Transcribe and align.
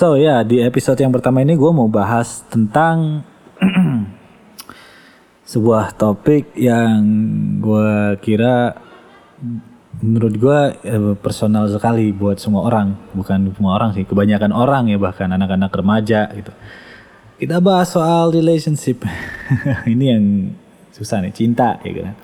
So 0.00 0.16
ya 0.16 0.40
di 0.40 0.64
episode 0.64 0.96
yang 0.96 1.12
pertama 1.12 1.44
ini 1.44 1.60
gue 1.60 1.72
mau 1.76 1.84
bahas 1.84 2.40
tentang 2.48 3.20
sebuah 5.52 5.92
topik 5.92 6.56
yang 6.56 7.04
gue 7.60 8.16
kira 8.24 8.80
menurut 10.00 10.34
gue 10.40 10.60
eh, 10.88 11.12
personal 11.20 11.68
sekali 11.68 12.16
buat 12.16 12.40
semua 12.40 12.64
orang. 12.64 12.96
Bukan 13.12 13.52
semua 13.52 13.76
orang 13.76 13.92
sih 13.92 14.08
kebanyakan 14.08 14.56
orang 14.56 14.88
ya 14.88 14.96
bahkan 14.96 15.28
anak-anak 15.36 15.68
remaja 15.68 16.32
gitu 16.32 16.48
kita 17.40 17.56
bahas 17.58 17.88
soal 17.88 18.28
relationship 18.30 19.00
ini 19.92 20.04
yang 20.12 20.24
susah 20.92 21.24
nih 21.24 21.32
cinta 21.32 21.80
ya 21.80 22.04
kan 22.04 22.16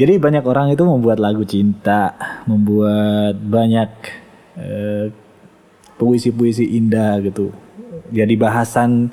jadi 0.00 0.16
banyak 0.16 0.46
orang 0.48 0.72
itu 0.72 0.80
membuat 0.86 1.20
lagu 1.20 1.44
cinta 1.44 2.16
membuat 2.48 3.36
banyak 3.36 3.90
eh, 4.56 5.12
puisi-puisi 6.00 6.64
indah 6.80 7.20
gitu. 7.20 7.52
Jadi 8.08 8.32
bahasan 8.40 9.12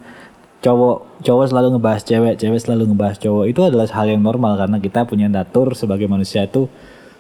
cowok 0.64 1.28
cowok 1.28 1.46
selalu 1.52 1.68
ngebahas 1.76 2.02
cewek, 2.08 2.40
cewek 2.40 2.60
selalu 2.64 2.96
ngebahas 2.96 3.20
cowok. 3.20 3.46
Itu 3.52 3.68
adalah 3.68 3.92
hal 3.92 4.08
yang 4.08 4.24
normal 4.24 4.56
karena 4.56 4.80
kita 4.80 5.04
punya 5.04 5.28
natur 5.28 5.76
sebagai 5.76 6.08
manusia 6.08 6.48
itu 6.48 6.72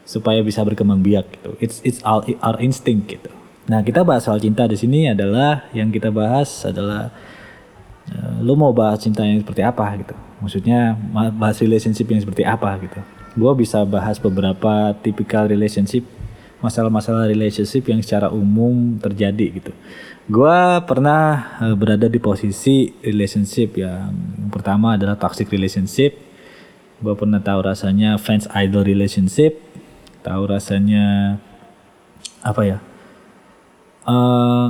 supaya 0.07 0.39
bisa 0.39 0.63
berkembang 0.63 1.03
biak 1.03 1.27
gitu. 1.35 1.51
It's 1.59 1.83
it's 1.83 1.99
our, 2.07 2.23
our 2.39 2.55
instinct 2.63 3.11
gitu. 3.11 3.27
Nah, 3.67 3.83
kita 3.83 4.07
bahas 4.07 4.23
soal 4.23 4.39
cinta 4.39 4.63
di 4.63 4.79
sini 4.79 5.11
adalah 5.11 5.67
yang 5.75 5.91
kita 5.91 6.07
bahas 6.07 6.63
adalah 6.63 7.11
lu 8.39 8.53
mau 8.55 8.71
bahas 8.71 9.03
cinta 9.03 9.25
yang 9.25 9.43
seperti 9.43 9.61
apa 9.63 9.85
gitu. 9.99 10.15
Maksudnya 10.43 10.95
bahas 11.35 11.57
relationship 11.59 12.07
yang 12.07 12.21
seperti 12.21 12.43
apa 12.45 12.77
gitu. 12.79 12.99
Gue 13.37 13.51
bisa 13.57 13.81
bahas 13.85 14.17
beberapa 14.17 14.93
tipikal 15.01 15.45
relationship 15.45 16.05
masalah-masalah 16.57 17.29
relationship 17.29 17.85
yang 17.85 18.01
secara 18.01 18.33
umum 18.33 18.97
terjadi 18.97 19.61
gitu. 19.61 19.71
Gua 20.27 20.83
pernah 20.83 21.55
uh, 21.61 21.75
berada 21.77 22.09
di 22.09 22.19
posisi 22.19 22.91
relationship 22.99 23.79
yang, 23.79 24.11
pertama 24.51 24.97
adalah 24.97 25.15
toxic 25.15 25.47
relationship. 25.53 26.17
Gua 26.99 27.13
pernah 27.13 27.39
tahu 27.39 27.61
rasanya 27.61 28.17
fans 28.17 28.49
idol 28.57 28.83
relationship, 28.83 29.61
tahu 30.25 30.49
rasanya 30.49 31.37
apa 32.41 32.61
ya? 32.65 32.77
Uh, 34.07 34.11
eh, 34.11 34.67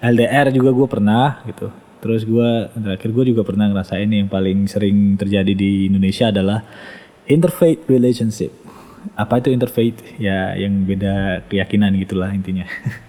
LDR 0.00 0.52
juga 0.52 0.70
gue 0.72 0.88
pernah 0.88 1.40
gitu. 1.48 1.72
Terus 2.00 2.22
gue 2.28 2.50
terakhir 2.76 3.10
gue 3.10 3.24
juga 3.34 3.42
pernah 3.42 3.66
ngerasain 3.72 4.06
yang 4.06 4.28
paling 4.28 4.68
sering 4.68 5.16
terjadi 5.16 5.52
di 5.56 5.88
Indonesia 5.88 6.28
adalah 6.28 6.60
interfaith 7.26 7.88
relationship. 7.88 8.52
Apa 9.16 9.40
itu 9.40 9.50
interfaith? 9.50 10.20
Ya 10.20 10.54
yang 10.54 10.84
beda 10.84 11.46
keyakinan 11.48 11.96
gitulah 11.96 12.30
intinya. 12.30 12.66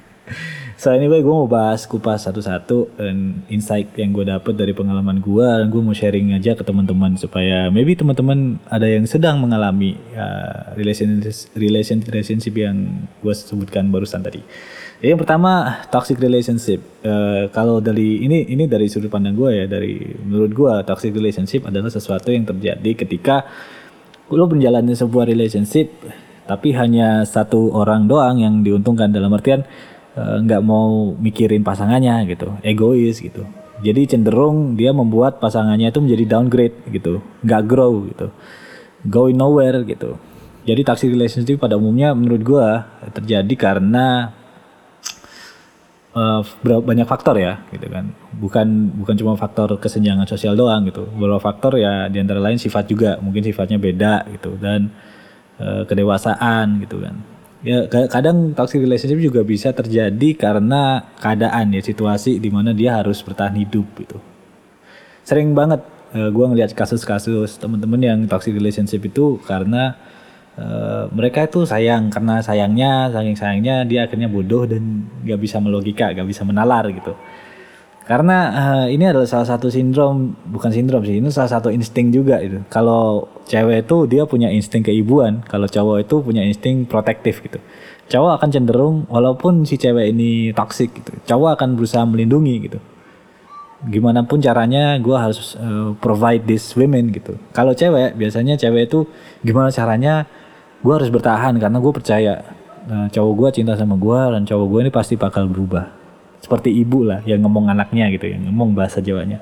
So 0.78 0.94
anyway 0.94 1.26
gue 1.26 1.34
mau 1.34 1.50
bahas 1.50 1.90
kupas 1.90 2.30
satu-satu 2.30 3.02
dan 3.02 3.42
insight 3.50 3.98
yang 3.98 4.14
gue 4.14 4.22
dapet 4.30 4.54
dari 4.54 4.78
pengalaman 4.78 5.18
gue 5.18 5.42
dan 5.42 5.74
gue 5.74 5.82
mau 5.82 5.90
sharing 5.90 6.38
aja 6.38 6.54
ke 6.54 6.62
teman-teman 6.62 7.18
supaya 7.18 7.74
maybe 7.74 7.98
teman-teman 7.98 8.62
ada 8.70 8.86
yang 8.86 9.10
sedang 9.10 9.42
mengalami 9.42 9.98
uh, 10.14 10.78
relationship 10.78 11.50
relation 11.58 11.98
relationship 12.06 12.54
yang 12.54 13.10
gue 13.26 13.34
sebutkan 13.34 13.90
barusan 13.90 14.22
tadi 14.22 14.46
yang 14.98 15.22
pertama 15.22 15.86
toxic 15.94 16.18
relationship. 16.18 16.82
Uh, 17.06 17.46
kalau 17.54 17.78
dari 17.78 18.26
ini 18.26 18.50
ini 18.50 18.66
dari 18.66 18.90
sudut 18.90 19.14
pandang 19.14 19.38
gue 19.38 19.52
ya 19.54 19.66
dari 19.70 20.02
menurut 20.26 20.52
gue 20.58 20.74
toxic 20.90 21.14
relationship 21.14 21.70
adalah 21.70 21.94
sesuatu 21.94 22.34
yang 22.34 22.50
terjadi 22.50 23.06
ketika 23.06 23.46
lo 24.34 24.50
menjalani 24.50 24.98
sebuah 24.98 25.30
relationship 25.30 25.94
tapi 26.50 26.74
hanya 26.74 27.28
satu 27.28 27.76
orang 27.78 28.10
doang 28.10 28.42
yang 28.42 28.66
diuntungkan 28.66 29.12
dalam 29.14 29.32
artian 29.36 29.62
eh, 30.16 30.38
nggak 30.44 30.62
uh, 30.64 30.66
mau 30.66 31.14
mikirin 31.16 31.62
pasangannya 31.62 32.26
gitu 32.34 32.58
egois 32.66 33.22
gitu. 33.22 33.46
Jadi 33.78 34.18
cenderung 34.18 34.74
dia 34.74 34.90
membuat 34.90 35.38
pasangannya 35.38 35.94
itu 35.94 36.02
menjadi 36.02 36.26
downgrade 36.26 36.78
gitu 36.90 37.22
nggak 37.46 37.62
grow 37.70 38.10
gitu 38.10 38.34
going 39.06 39.38
nowhere 39.38 39.86
gitu. 39.86 40.18
Jadi 40.66 40.82
toxic 40.84 41.14
relationship 41.14 41.62
pada 41.62 41.78
umumnya 41.78 42.12
menurut 42.18 42.42
gua 42.42 42.90
terjadi 43.14 43.54
karena 43.56 44.36
uh, 46.18 46.42
banyak 46.82 47.06
faktor 47.06 47.38
ya 47.38 47.62
gitu 47.70 47.86
kan. 47.88 48.10
Bukan 48.42 48.98
bukan 48.98 49.16
cuma 49.18 49.34
faktor 49.38 49.78
kesenjangan 49.78 50.26
sosial 50.26 50.58
doang 50.58 50.90
gitu. 50.90 51.06
Beberapa 51.14 51.54
faktor 51.54 51.78
ya 51.78 52.10
di 52.10 52.18
antara 52.18 52.42
lain 52.42 52.58
sifat 52.58 52.90
juga. 52.90 53.22
Mungkin 53.22 53.46
sifatnya 53.46 53.78
beda 53.78 54.26
gitu. 54.34 54.58
Dan 54.58 54.90
uh, 55.62 55.86
kedewasaan 55.86 56.82
gitu 56.82 56.98
kan. 57.06 57.16
Ya 57.66 57.90
kadang 57.90 58.54
toxic 58.54 58.82
relationship 58.82 59.18
juga 59.18 59.42
bisa 59.42 59.74
terjadi 59.74 60.30
karena 60.38 61.10
keadaan 61.18 61.74
ya 61.74 61.82
situasi 61.82 62.38
di 62.38 62.54
mana 62.54 62.70
dia 62.70 63.02
harus 63.02 63.22
bertahan 63.26 63.58
hidup 63.58 63.86
gitu. 63.98 64.18
Sering 65.26 65.58
banget 65.58 65.82
uh, 66.14 66.18
eh, 66.18 66.30
gue 66.30 66.46
ngeliat 66.46 66.72
kasus-kasus 66.78 67.58
temen-temen 67.58 68.00
yang 68.00 68.20
toxic 68.30 68.54
relationship 68.54 69.04
itu 69.04 69.42
karena 69.44 69.98
Uh, 70.58 71.06
mereka 71.14 71.46
itu 71.46 71.70
sayang 71.70 72.10
karena 72.10 72.42
sayangnya 72.42 73.14
saking 73.14 73.38
sayangnya 73.38 73.86
dia 73.86 74.10
akhirnya 74.10 74.26
bodoh 74.26 74.66
dan 74.66 75.06
gak 75.22 75.38
bisa 75.38 75.62
melogika 75.62 76.10
gak 76.18 76.26
bisa 76.26 76.42
menalar 76.42 76.90
gitu. 76.90 77.14
Karena 78.10 78.38
uh, 78.50 78.86
ini 78.90 79.06
adalah 79.06 79.30
salah 79.30 79.46
satu 79.46 79.70
sindrom 79.70 80.34
bukan 80.50 80.74
sindrom 80.74 81.06
sih 81.06 81.22
ini 81.22 81.30
salah 81.30 81.54
satu 81.54 81.70
insting 81.70 82.10
juga 82.10 82.42
itu 82.42 82.66
kalau 82.74 83.30
cewek 83.46 83.86
itu 83.86 83.98
dia 84.10 84.26
punya 84.26 84.50
insting 84.50 84.82
keibuan 84.82 85.46
kalau 85.46 85.70
cowok 85.70 86.10
itu 86.10 86.16
punya 86.26 86.42
insting 86.42 86.90
protektif 86.90 87.38
gitu. 87.46 87.62
Cowok 88.10 88.42
akan 88.42 88.50
cenderung 88.50 89.06
walaupun 89.14 89.62
si 89.62 89.78
cewek 89.78 90.10
ini 90.10 90.58
toxic 90.58 90.90
gitu 90.90 91.14
cowok 91.30 91.54
akan 91.62 91.78
berusaha 91.78 92.02
melindungi 92.02 92.56
gitu. 92.66 92.82
Gimana 93.94 94.26
pun 94.26 94.42
caranya 94.42 94.98
gue 94.98 95.14
harus 95.14 95.54
uh, 95.54 95.94
provide 96.02 96.50
this 96.50 96.74
women 96.74 97.14
gitu. 97.14 97.38
Kalau 97.54 97.78
cewek 97.78 98.18
biasanya 98.18 98.58
cewek 98.58 98.90
itu 98.90 99.06
gimana 99.46 99.70
caranya 99.70 100.26
gue 100.82 100.94
harus 100.94 101.10
bertahan 101.10 101.58
karena 101.58 101.78
gue 101.82 101.94
percaya 101.94 102.34
nah, 102.86 103.08
cowok 103.10 103.34
gue 103.34 103.50
cinta 103.62 103.74
sama 103.74 103.98
gue 103.98 104.20
dan 104.38 104.42
cowok 104.46 104.66
gue 104.70 104.80
ini 104.88 104.92
pasti 104.94 105.14
bakal 105.18 105.50
berubah. 105.50 105.90
Seperti 106.38 106.70
ibu 106.70 107.04
lah 107.04 107.26
yang 107.26 107.44
ngomong 107.44 107.68
anaknya 107.74 108.08
gitu 108.14 108.30
yang 108.30 108.46
ngomong 108.48 108.78
bahasa 108.78 109.02
Jawanya. 109.02 109.42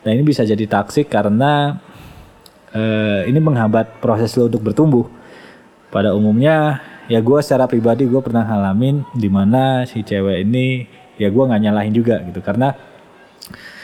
Nah 0.00 0.10
ini 0.16 0.24
bisa 0.24 0.42
jadi 0.42 0.64
toksik 0.64 1.12
karena 1.12 1.76
uh, 2.72 3.20
ini 3.28 3.38
menghambat 3.38 4.00
proses 4.00 4.32
lo 4.40 4.48
untuk 4.48 4.64
bertumbuh. 4.64 5.06
Pada 5.90 6.14
umumnya 6.16 6.80
ya 7.10 7.18
gue 7.20 7.38
secara 7.42 7.66
pribadi 7.66 8.06
gue 8.06 8.20
pernah 8.22 8.46
ngalamin 8.46 9.02
di 9.12 9.28
mana 9.28 9.84
si 9.84 10.00
cewek 10.00 10.46
ini 10.46 10.86
ya 11.20 11.28
gue 11.28 11.42
nggak 11.44 11.60
nyalahin 11.60 11.92
juga 11.92 12.24
gitu. 12.24 12.40
Karena 12.40 12.72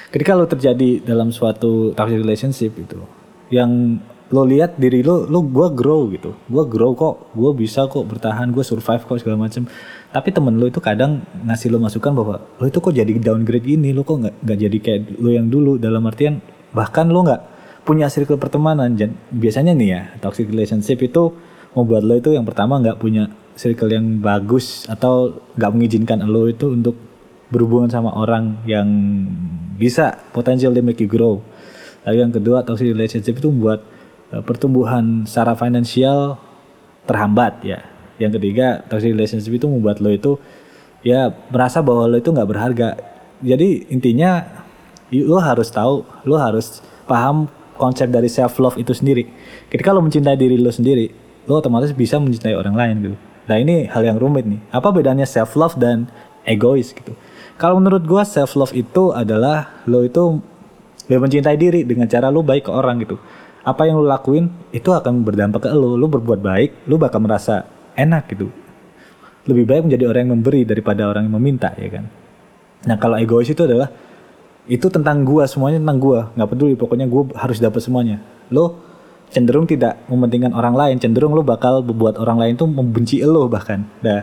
ketika 0.08 0.32
lo 0.32 0.48
terjadi 0.48 1.04
dalam 1.04 1.28
suatu 1.28 1.92
toxic 1.92 2.18
relationship 2.24 2.72
itu 2.80 3.04
yang 3.52 4.00
lo 4.26 4.42
lihat 4.42 4.74
diri 4.74 5.06
lo 5.06 5.22
lo 5.30 5.38
gue 5.46 5.68
grow 5.70 6.10
gitu. 6.10 6.34
Gue 6.50 6.64
grow 6.66 6.98
kok 6.98 7.30
gue 7.30 7.50
bisa 7.54 7.86
kok 7.86 8.02
bertahan 8.02 8.50
gue 8.50 8.64
survive 8.66 9.06
kok 9.06 9.18
segala 9.22 9.46
macem. 9.46 9.70
Tapi 10.10 10.34
temen 10.34 10.58
lo 10.58 10.66
itu 10.66 10.82
kadang 10.82 11.22
ngasih 11.46 11.70
lo 11.70 11.78
masukan 11.78 12.10
bahwa 12.10 12.42
lo 12.58 12.64
itu 12.66 12.82
kok 12.82 12.90
jadi 12.90 13.10
downgrade 13.22 13.66
ini 13.66 13.94
lo 13.94 14.02
kok 14.02 14.26
nggak 14.26 14.58
jadi 14.58 14.78
kayak 14.82 15.00
lo 15.22 15.30
yang 15.30 15.46
dulu. 15.46 15.78
Dalam 15.78 16.02
artian 16.10 16.42
bahkan 16.74 17.06
lo 17.06 17.22
nggak 17.22 17.42
punya 17.86 18.10
circle 18.10 18.38
pertemanan. 18.38 18.98
Dan 18.98 19.14
biasanya 19.30 19.78
nih 19.78 19.88
ya 19.94 20.00
toxic 20.18 20.50
relationship 20.50 20.98
itu 21.06 21.30
membuat 21.78 22.02
lo 22.02 22.18
itu 22.18 22.34
yang 22.34 22.42
pertama 22.42 22.82
nggak 22.82 22.98
punya 22.98 23.30
circle 23.54 23.94
yang 23.94 24.18
bagus 24.18 24.90
atau 24.90 25.38
nggak 25.54 25.70
mengizinkan 25.70 26.26
lo 26.26 26.50
itu 26.50 26.74
untuk 26.74 26.98
berhubungan 27.46 27.86
sama 27.86 28.10
orang 28.10 28.58
yang 28.66 28.90
bisa 29.78 30.18
potensial 30.34 30.74
dia 30.74 30.82
make 30.82 30.98
you 30.98 31.06
grow. 31.06 31.38
Lalu 32.02 32.18
yang 32.26 32.32
kedua 32.34 32.66
toxic 32.66 32.90
relationship 32.90 33.38
itu 33.38 33.54
membuat 33.54 33.86
pertumbuhan 34.30 35.24
secara 35.28 35.54
finansial 35.54 36.38
terhambat 37.06 37.62
ya. 37.62 37.86
Yang 38.16 38.40
ketiga, 38.40 38.82
toxic 38.88 39.12
relationship 39.12 39.52
itu 39.54 39.66
membuat 39.68 40.00
lo 40.02 40.10
itu 40.10 40.40
ya 41.04 41.30
merasa 41.52 41.84
bahwa 41.84 42.10
lo 42.10 42.16
itu 42.18 42.32
nggak 42.32 42.48
berharga. 42.48 42.88
Jadi 43.44 43.86
intinya 43.92 44.42
lo 45.12 45.38
harus 45.38 45.68
tahu, 45.70 46.02
lo 46.26 46.36
harus 46.40 46.82
paham 47.06 47.46
konsep 47.76 48.08
dari 48.08 48.26
self 48.26 48.56
love 48.58 48.80
itu 48.80 48.96
sendiri. 48.96 49.28
Ketika 49.68 49.92
lo 49.92 50.02
mencintai 50.02 50.34
diri 50.34 50.56
lo 50.56 50.72
sendiri, 50.72 51.12
lo 51.46 51.60
otomatis 51.60 51.92
bisa 51.92 52.16
mencintai 52.18 52.56
orang 52.56 52.74
lain 52.74 52.94
gitu. 53.04 53.16
Nah 53.46 53.56
ini 53.62 53.86
hal 53.86 54.02
yang 54.02 54.18
rumit 54.18 54.48
nih. 54.48 54.58
Apa 54.74 54.90
bedanya 54.90 55.28
self 55.28 55.54
love 55.54 55.78
dan 55.78 56.10
egois 56.42 56.90
gitu? 56.90 57.14
Kalau 57.60 57.78
menurut 57.78 58.02
gua 58.08 58.26
self 58.26 58.58
love 58.58 58.74
itu 58.74 59.14
adalah 59.14 59.84
lo 59.86 60.02
itu 60.02 60.40
lo 61.06 61.16
mencintai 61.22 61.54
diri 61.54 61.86
dengan 61.86 62.10
cara 62.10 62.32
lo 62.32 62.42
baik 62.42 62.66
ke 62.66 62.72
orang 62.74 62.98
gitu 63.06 63.20
apa 63.66 63.82
yang 63.90 63.98
lu 63.98 64.06
lakuin 64.06 64.46
itu 64.70 64.94
akan 64.94 65.26
berdampak 65.26 65.66
ke 65.66 65.74
lu. 65.74 65.98
Lu 65.98 66.06
berbuat 66.06 66.38
baik 66.38 66.86
lu 66.86 67.02
bakal 67.02 67.18
merasa 67.18 67.66
enak 67.98 68.30
gitu. 68.30 68.46
Lebih 69.50 69.66
baik 69.66 69.82
menjadi 69.90 70.06
orang 70.06 70.20
yang 70.22 70.32
memberi 70.38 70.62
daripada 70.62 71.10
orang 71.10 71.26
yang 71.26 71.34
meminta 71.34 71.74
ya 71.74 71.98
kan? 71.98 72.04
Nah 72.86 72.96
kalau 73.02 73.18
egois 73.18 73.50
itu 73.50 73.66
adalah 73.66 73.90
itu 74.70 74.86
tentang 74.86 75.26
gua 75.26 75.50
semuanya 75.50 75.82
tentang 75.82 75.98
gua. 75.98 76.20
Nggak 76.38 76.48
peduli 76.54 76.74
pokoknya 76.78 77.10
gua 77.10 77.26
harus 77.34 77.58
dapat 77.58 77.82
semuanya. 77.82 78.22
Lo 78.54 78.78
cenderung 79.34 79.66
tidak 79.66 79.98
mementingkan 80.06 80.54
orang 80.54 80.78
lain 80.78 81.02
cenderung 81.02 81.34
lo 81.34 81.42
bakal 81.42 81.82
membuat 81.82 82.22
orang 82.22 82.38
lain 82.38 82.54
tuh 82.54 82.70
membenci 82.70 83.18
lo 83.26 83.50
bahkan. 83.50 83.82
Dah. 83.98 84.22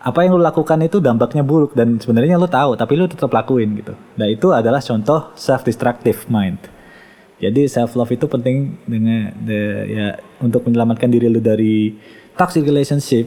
Apa 0.00 0.22
yang 0.22 0.38
lo 0.38 0.40
lakukan 0.46 0.78
itu 0.86 1.02
dampaknya 1.02 1.42
buruk 1.42 1.74
dan 1.74 1.98
sebenarnya 1.98 2.38
lo 2.38 2.46
tahu 2.46 2.78
tapi 2.78 2.94
lo 2.94 3.10
tetap 3.10 3.34
lakuin 3.34 3.74
gitu. 3.82 3.98
Nah 4.14 4.30
itu 4.30 4.54
adalah 4.54 4.78
contoh 4.78 5.34
self 5.34 5.66
destructive 5.66 6.30
mind 6.30 6.79
jadi 7.40 7.66
self 7.66 7.96
love 7.96 8.12
itu 8.12 8.28
penting 8.28 8.76
dengan 8.84 9.32
the, 9.42 9.60
ya 9.88 10.06
untuk 10.44 10.68
menyelamatkan 10.68 11.08
diri 11.08 11.26
lo 11.26 11.40
dari 11.40 11.96
toxic 12.36 12.62
relationship 12.62 13.26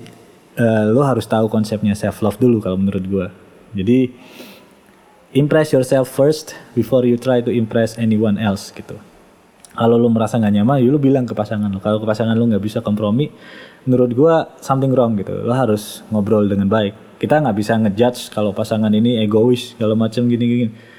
uh, 0.55 0.93
lo 0.93 1.01
harus 1.01 1.25
tahu 1.25 1.49
konsepnya 1.49 1.97
self 1.97 2.21
love 2.21 2.37
dulu 2.37 2.61
kalau 2.61 2.77
menurut 2.77 3.03
gua 3.09 3.27
jadi 3.73 4.13
impress 5.33 5.73
yourself 5.73 6.07
first 6.07 6.53
before 6.77 7.03
you 7.03 7.17
try 7.17 7.41
to 7.41 7.49
impress 7.49 7.97
anyone 7.97 8.37
else 8.37 8.69
gitu 8.69 8.95
kalau 9.73 9.97
lu 9.97 10.05
merasa 10.13 10.37
nggak 10.37 10.53
nyaman, 10.53 10.85
ya 10.85 10.89
lu 10.93 11.01
bilang 11.01 11.25
ke 11.25 11.33
pasangan 11.33 11.65
lu. 11.65 11.81
Kalau 11.81 11.97
ke 11.97 12.05
pasangan 12.05 12.37
lu 12.37 12.45
nggak 12.45 12.61
bisa 12.61 12.79
kompromi, 12.85 13.33
menurut 13.89 14.13
gua 14.13 14.53
something 14.61 14.93
wrong 14.93 15.17
gitu. 15.17 15.33
Lu 15.33 15.49
harus 15.49 16.05
ngobrol 16.13 16.45
dengan 16.45 16.69
baik. 16.69 17.17
Kita 17.17 17.41
nggak 17.41 17.57
bisa 17.57 17.73
ngejudge 17.81 18.29
kalau 18.29 18.53
pasangan 18.53 18.93
ini 18.93 19.17
egois, 19.25 19.73
kalau 19.81 19.97
macam 19.97 20.29
gini-gini. 20.29 20.92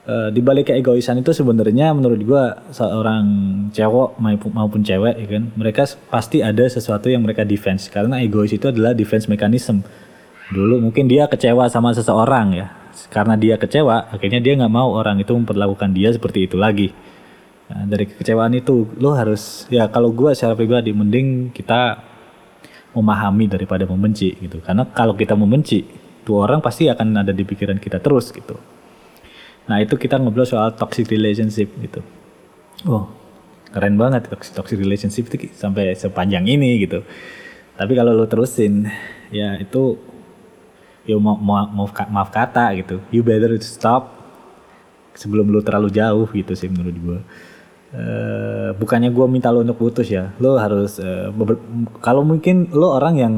Uh, 0.00 0.32
di 0.32 0.40
balik 0.40 0.72
keegoisan 0.72 1.20
itu 1.20 1.28
sebenarnya 1.36 1.92
menurut 1.92 2.16
gua 2.24 2.56
seorang 2.72 3.28
cewek 3.68 4.16
maupun 4.48 4.80
cewek 4.80 5.12
ya 5.20 5.28
kan, 5.28 5.52
mereka 5.52 5.84
pasti 6.08 6.40
ada 6.40 6.64
sesuatu 6.64 7.12
yang 7.12 7.20
mereka 7.20 7.44
defense. 7.44 7.92
Karena 7.92 8.16
egois 8.24 8.48
itu 8.48 8.72
adalah 8.72 8.96
defense 8.96 9.28
mechanism. 9.28 9.84
Dulu 10.48 10.80
mungkin 10.88 11.04
dia 11.04 11.28
kecewa 11.28 11.68
sama 11.68 11.92
seseorang 11.92 12.56
ya, 12.56 12.72
karena 13.12 13.36
dia 13.36 13.60
kecewa 13.60 14.08
akhirnya 14.08 14.40
dia 14.40 14.56
nggak 14.56 14.72
mau 14.72 14.88
orang 14.96 15.20
itu 15.20 15.36
memperlakukan 15.36 15.92
dia 15.92 16.08
seperti 16.16 16.48
itu 16.48 16.56
lagi. 16.56 16.96
Nah, 17.68 17.84
dari 17.84 18.08
kekecewaan 18.08 18.56
itu 18.56 18.88
lo 18.98 19.12
harus 19.12 19.68
ya 19.68 19.84
kalau 19.92 20.16
gue 20.16 20.32
secara 20.32 20.56
pribadi 20.56 20.96
mending 20.96 21.52
kita 21.52 22.00
memahami 22.96 23.52
daripada 23.52 23.84
membenci 23.84 24.32
gitu. 24.32 24.64
Karena 24.64 24.88
kalau 24.90 25.12
kita 25.12 25.36
membenci 25.36 25.84
dua 26.24 26.48
orang 26.48 26.64
pasti 26.64 26.88
akan 26.88 27.20
ada 27.20 27.36
di 27.36 27.44
pikiran 27.44 27.76
kita 27.76 28.00
terus 28.00 28.32
gitu 28.32 28.56
nah 29.70 29.78
itu 29.78 29.94
kita 29.94 30.18
ngobrol 30.18 30.42
soal 30.42 30.74
toxic 30.74 31.06
relationship 31.06 31.70
gitu. 31.78 32.02
Oh. 32.90 33.06
Keren 33.70 33.94
banget 33.94 34.26
toxic 34.26 34.50
toxic 34.58 34.78
relationship 34.82 35.30
itu 35.30 35.46
sampai 35.54 35.94
sepanjang 35.94 36.42
ini 36.50 36.82
gitu. 36.82 37.06
Tapi 37.78 37.94
kalau 37.94 38.18
lo 38.18 38.26
terusin 38.26 38.90
ya 39.30 39.54
itu 39.62 39.94
ya 41.06 41.14
mau, 41.22 41.38
mau, 41.38 41.70
mau 41.70 41.86
maaf 41.86 42.34
kata 42.34 42.74
gitu. 42.82 42.98
You 43.14 43.22
better 43.22 43.54
stop 43.62 44.10
sebelum 45.14 45.54
lu 45.54 45.62
terlalu 45.62 45.94
jauh 45.94 46.26
gitu 46.34 46.58
sih 46.58 46.66
menurut 46.66 46.96
gue 46.98 47.18
uh, 47.94 48.70
bukannya 48.74 49.10
gue 49.14 49.26
minta 49.30 49.54
lo 49.54 49.62
untuk 49.62 49.78
putus 49.78 50.10
ya. 50.10 50.34
Lo 50.42 50.58
harus 50.58 50.98
uh, 50.98 51.30
kalau 52.02 52.26
mungkin 52.26 52.74
lo 52.74 52.98
orang 52.98 53.14
yang 53.22 53.34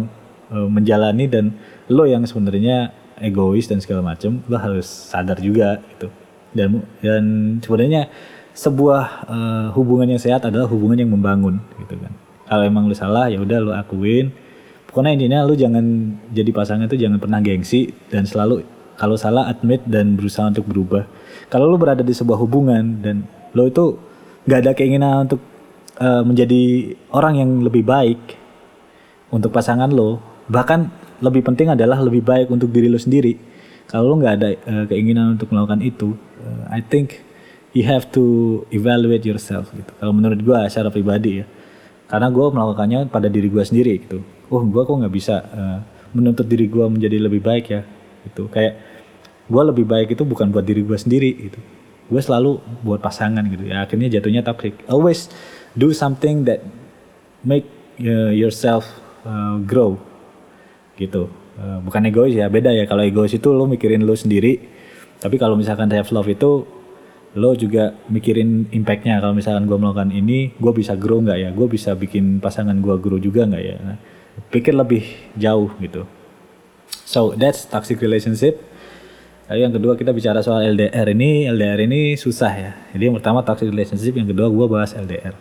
uh, 0.48 0.64
menjalani 0.64 1.28
dan 1.28 1.52
lo 1.92 2.08
yang 2.08 2.24
sebenarnya 2.24 2.96
egois 3.20 3.68
dan 3.68 3.84
segala 3.84 4.00
macam 4.00 4.40
lo 4.48 4.56
harus 4.56 4.88
sadar 4.88 5.36
juga 5.38 5.76
gitu 5.92 6.21
dan 6.52 6.84
dan 7.00 7.24
sebenarnya 7.64 8.08
sebuah 8.52 9.04
uh, 9.28 9.66
hubungan 9.72 10.12
yang 10.12 10.20
sehat 10.20 10.44
adalah 10.44 10.68
hubungan 10.68 11.00
yang 11.00 11.10
membangun 11.12 11.60
gitu 11.80 11.96
kan. 11.96 12.12
Kalau 12.44 12.64
emang 12.68 12.84
lo 12.84 12.94
salah 12.96 13.32
ya 13.32 13.40
udah 13.40 13.58
lo 13.60 13.72
akuin. 13.72 14.28
Pokoknya 14.84 15.16
intinya 15.16 15.38
lu 15.48 15.56
jangan 15.56 15.84
jadi 16.28 16.52
pasangan 16.52 16.84
itu 16.84 17.00
jangan 17.00 17.16
pernah 17.16 17.40
gengsi 17.40 17.88
dan 18.12 18.28
selalu 18.28 18.60
kalau 19.00 19.16
salah 19.16 19.48
admit 19.48 19.80
dan 19.88 20.20
berusaha 20.20 20.52
untuk 20.52 20.68
berubah. 20.68 21.08
Kalau 21.48 21.72
lu 21.72 21.80
berada 21.80 22.04
di 22.04 22.12
sebuah 22.12 22.36
hubungan 22.36 23.00
dan 23.00 23.24
lo 23.56 23.64
itu 23.64 23.96
nggak 24.44 24.58
ada 24.68 24.72
keinginan 24.76 25.24
untuk 25.24 25.40
uh, 25.96 26.20
menjadi 26.20 26.92
orang 27.08 27.40
yang 27.40 27.50
lebih 27.64 27.88
baik 27.88 28.20
untuk 29.32 29.48
pasangan 29.48 29.88
lo 29.88 30.20
bahkan 30.52 30.92
lebih 31.24 31.40
penting 31.40 31.72
adalah 31.72 31.96
lebih 32.04 32.20
baik 32.20 32.52
untuk 32.52 32.68
diri 32.68 32.92
lo 32.92 33.00
sendiri. 33.00 33.32
Kalau 33.88 34.12
lo 34.12 34.14
nggak 34.20 34.34
ada 34.36 34.48
uh, 34.68 34.84
keinginan 34.92 35.40
untuk 35.40 35.56
melakukan 35.56 35.80
itu 35.80 36.12
uh, 36.42 36.66
I 36.74 36.82
think 36.82 37.22
you 37.72 37.88
have 37.88 38.12
to 38.12 38.24
evaluate 38.68 39.24
yourself 39.24 39.72
gitu. 39.72 39.92
Kalau 39.96 40.12
menurut 40.12 40.40
gue 40.40 40.58
secara 40.68 40.92
pribadi 40.92 41.40
ya. 41.42 41.46
Karena 42.06 42.28
gue 42.28 42.46
melakukannya 42.52 43.08
pada 43.08 43.32
diri 43.32 43.48
gue 43.48 43.64
sendiri 43.64 44.04
gitu. 44.04 44.20
Oh 44.52 44.60
gue 44.60 44.82
kok 44.84 44.92
nggak 44.92 45.14
bisa 45.14 45.40
uh, 45.40 45.78
menuntut 46.12 46.44
diri 46.44 46.68
gue 46.68 46.84
menjadi 46.84 47.16
lebih 47.16 47.40
baik 47.40 47.64
ya? 47.72 47.82
Gitu. 48.28 48.52
Kayak 48.52 48.76
gue 49.48 49.62
lebih 49.64 49.84
baik 49.88 50.12
itu 50.12 50.22
bukan 50.28 50.52
buat 50.52 50.64
diri 50.68 50.84
gue 50.84 50.98
sendiri 51.00 51.30
gitu. 51.48 51.60
Gue 52.12 52.20
selalu 52.20 52.60
buat 52.84 53.00
pasangan 53.00 53.40
gitu. 53.48 53.64
Ya 53.64 53.80
akhirnya 53.88 54.12
jatuhnya 54.12 54.44
toxic. 54.44 54.76
Always 54.84 55.32
do 55.72 55.96
something 55.96 56.44
that 56.44 56.60
make 57.40 57.64
uh, 58.04 58.28
yourself 58.28 58.84
uh, 59.24 59.56
grow 59.64 59.96
gitu. 61.00 61.32
Uh, 61.56 61.80
bukan 61.80 62.04
egois 62.12 62.36
ya 62.36 62.52
beda 62.52 62.68
ya. 62.76 62.84
Kalau 62.84 63.00
egois 63.00 63.32
itu 63.32 63.48
lo 63.48 63.64
mikirin 63.64 64.04
lo 64.04 64.12
sendiri 64.12 64.81
tapi 65.22 65.38
kalau 65.38 65.54
misalkan 65.54 65.86
self 65.86 66.10
love 66.10 66.26
itu 66.26 66.66
lo 67.32 67.56
juga 67.56 67.96
mikirin 68.10 68.68
impactnya 68.74 69.22
kalau 69.22 69.32
misalkan 69.32 69.64
gue 69.64 69.78
melakukan 69.78 70.10
ini 70.12 70.52
gue 70.52 70.72
bisa 70.74 70.98
grow 70.98 71.22
nggak 71.22 71.38
ya 71.38 71.50
gue 71.54 71.64
bisa 71.64 71.96
bikin 71.96 72.42
pasangan 72.44 72.76
gue 72.76 72.92
grow 73.00 73.16
juga 73.16 73.48
nggak 73.48 73.62
ya 73.64 73.76
nah, 73.80 73.96
pikir 74.52 74.76
lebih 74.76 75.04
jauh 75.36 75.72
gitu. 75.80 76.04
So 77.04 77.36
that's 77.36 77.68
toxic 77.68 78.00
relationship. 78.00 78.60
Lalu 79.50 79.60
yang 79.68 79.74
kedua 79.74 79.92
kita 79.98 80.16
bicara 80.16 80.40
soal 80.40 80.64
LDR 80.72 81.12
ini, 81.12 81.44
LDR 81.50 81.84
ini 81.84 82.16
susah 82.16 82.52
ya. 82.52 82.72
Jadi 82.96 83.02
yang 83.10 83.16
pertama 83.20 83.44
toxic 83.44 83.68
relationship, 83.68 84.16
yang 84.16 84.28
kedua 84.28 84.48
gue 84.48 84.66
bahas 84.70 84.96
LDR. 84.96 85.34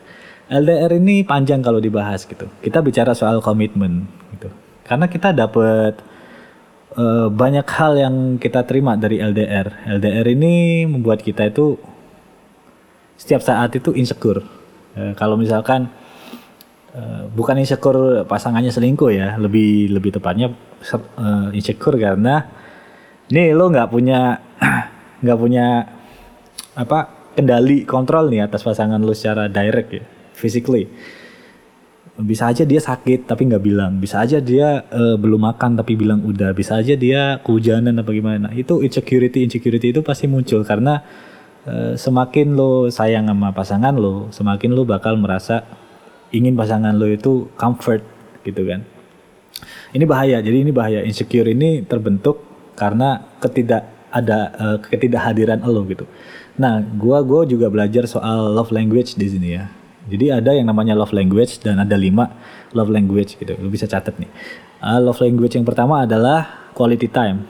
LDR 0.52 0.92
ini 1.00 1.24
panjang 1.24 1.64
kalau 1.64 1.80
dibahas 1.80 2.28
gitu. 2.28 2.52
Kita 2.60 2.84
bicara 2.84 3.16
soal 3.16 3.40
komitmen 3.40 4.04
gitu. 4.36 4.52
Karena 4.84 5.08
kita 5.08 5.32
dapat 5.32 5.96
uh, 6.96 7.28
banyak 7.32 7.68
hal 7.68 7.94
yang 8.00 8.16
kita 8.42 8.64
terima 8.66 8.98
dari 8.98 9.20
LDR. 9.20 9.88
LDR 10.00 10.26
ini 10.32 10.86
membuat 10.88 11.24
kita 11.24 11.48
itu 11.48 11.76
setiap 13.16 13.46
saat 13.46 13.76
itu 13.76 13.94
insecure. 13.94 14.42
Uh, 14.96 15.14
kalau 15.16 15.36
misalkan 15.36 15.92
Eh, 16.92 17.24
bukan 17.32 17.56
insecure 17.56 18.28
pasangannya 18.28 18.68
selingkuh 18.68 19.16
ya 19.16 19.40
lebih 19.40 19.96
lebih 19.96 20.12
tepatnya 20.20 20.52
uh, 20.92 21.48
insecure 21.56 21.96
karena 21.96 22.44
nih 23.32 23.56
lo 23.56 23.72
nggak 23.72 23.88
punya 23.88 24.44
nggak 25.24 25.40
punya 25.40 25.88
apa 26.76 27.32
kendali 27.32 27.88
kontrol 27.88 28.28
nih 28.28 28.44
atas 28.44 28.68
pasangan 28.68 29.00
lo 29.00 29.16
secara 29.16 29.48
direct 29.48 29.90
ya 29.96 30.04
physically 30.36 30.92
bisa 32.22 32.50
aja 32.50 32.64
dia 32.64 32.78
sakit 32.78 33.26
tapi 33.26 33.50
nggak 33.50 33.64
bilang 33.64 33.98
bisa 33.98 34.22
aja 34.22 34.38
dia 34.38 34.86
uh, 34.90 35.18
belum 35.18 35.42
makan 35.52 35.78
tapi 35.78 35.98
bilang 35.98 36.22
udah 36.22 36.54
bisa 36.54 36.78
aja 36.78 36.94
dia 36.94 37.42
kehujanan 37.42 37.98
apa 37.98 38.12
gimana 38.14 38.48
itu 38.54 38.86
insecurity 38.86 39.46
insecurity 39.46 39.90
itu 39.90 40.06
pasti 40.06 40.30
muncul 40.30 40.62
karena 40.62 41.02
uh, 41.66 41.94
semakin 41.98 42.54
lo 42.54 42.88
sayang 42.94 43.30
sama 43.30 43.50
pasangan 43.52 43.94
lo 43.98 44.30
semakin 44.30 44.70
lo 44.74 44.86
bakal 44.86 45.18
merasa 45.18 45.66
ingin 46.32 46.56
pasangan 46.56 46.96
lo 46.96 47.06
itu 47.12 47.52
comfort 47.60 48.02
gitu 48.48 48.66
kan. 48.66 48.82
Ini 49.92 50.08
bahaya. 50.08 50.40
Jadi 50.40 50.58
ini 50.64 50.72
bahaya. 50.74 51.04
Insecure 51.04 51.52
ini 51.52 51.84
terbentuk 51.86 52.42
karena 52.74 53.22
ketidak 53.44 53.86
ada 54.12 54.52
uh, 54.56 54.78
ketidakhadiran 54.80 55.62
lo 55.68 55.84
gitu. 55.88 56.08
Nah, 56.60 56.84
gua 56.84 57.24
gua 57.24 57.48
juga 57.48 57.68
belajar 57.68 58.08
soal 58.08 58.52
love 58.52 58.72
language 58.72 59.16
di 59.16 59.28
sini 59.28 59.50
ya. 59.56 59.68
Jadi 60.10 60.34
ada 60.34 60.52
yang 60.58 60.66
namanya 60.66 60.98
love 60.98 61.14
language 61.14 61.62
dan 61.62 61.78
ada 61.78 61.94
lima 61.94 62.32
love 62.74 62.90
language 62.90 63.38
gitu. 63.38 63.54
Lo 63.62 63.70
bisa 63.70 63.86
catat 63.86 64.18
nih. 64.18 64.32
Uh, 64.82 64.98
love 64.98 65.22
language 65.22 65.54
yang 65.54 65.68
pertama 65.68 66.06
adalah 66.06 66.72
quality 66.74 67.06
time. 67.12 67.46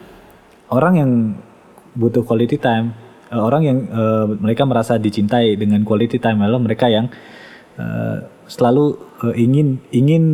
Orang 0.68 1.00
yang 1.00 1.10
butuh 1.96 2.24
quality 2.24 2.60
time, 2.60 2.92
uh, 3.32 3.40
orang 3.40 3.62
yang 3.64 3.78
uh, 3.88 4.28
mereka 4.36 4.68
merasa 4.68 5.00
dicintai 5.00 5.56
dengan 5.56 5.80
quality 5.84 6.20
time 6.20 6.44
adalah 6.44 6.60
mereka 6.60 6.92
yang 6.92 7.08
uh, 7.80 8.28
selalu 8.44 9.00
uh, 9.24 9.34
ingin 9.36 9.80
ingin 9.88 10.24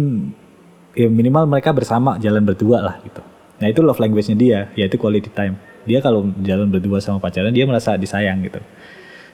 ya 0.99 1.07
minimal 1.07 1.47
mereka 1.47 1.71
bersama 1.71 2.19
jalan 2.19 2.43
berdua 2.43 2.83
lah 2.83 2.97
gitu. 3.07 3.23
Nah 3.59 3.67
itu 3.71 3.83
love 3.83 3.99
language-nya 3.99 4.37
dia, 4.39 4.61
yaitu 4.75 4.99
quality 4.99 5.31
time. 5.31 5.59
Dia 5.87 6.03
kalau 6.03 6.31
jalan 6.43 6.71
berdua 6.71 6.99
sama 6.99 7.23
pacaran 7.23 7.55
dia 7.55 7.67
merasa 7.67 7.95
disayang 7.95 8.43
gitu. 8.43 8.59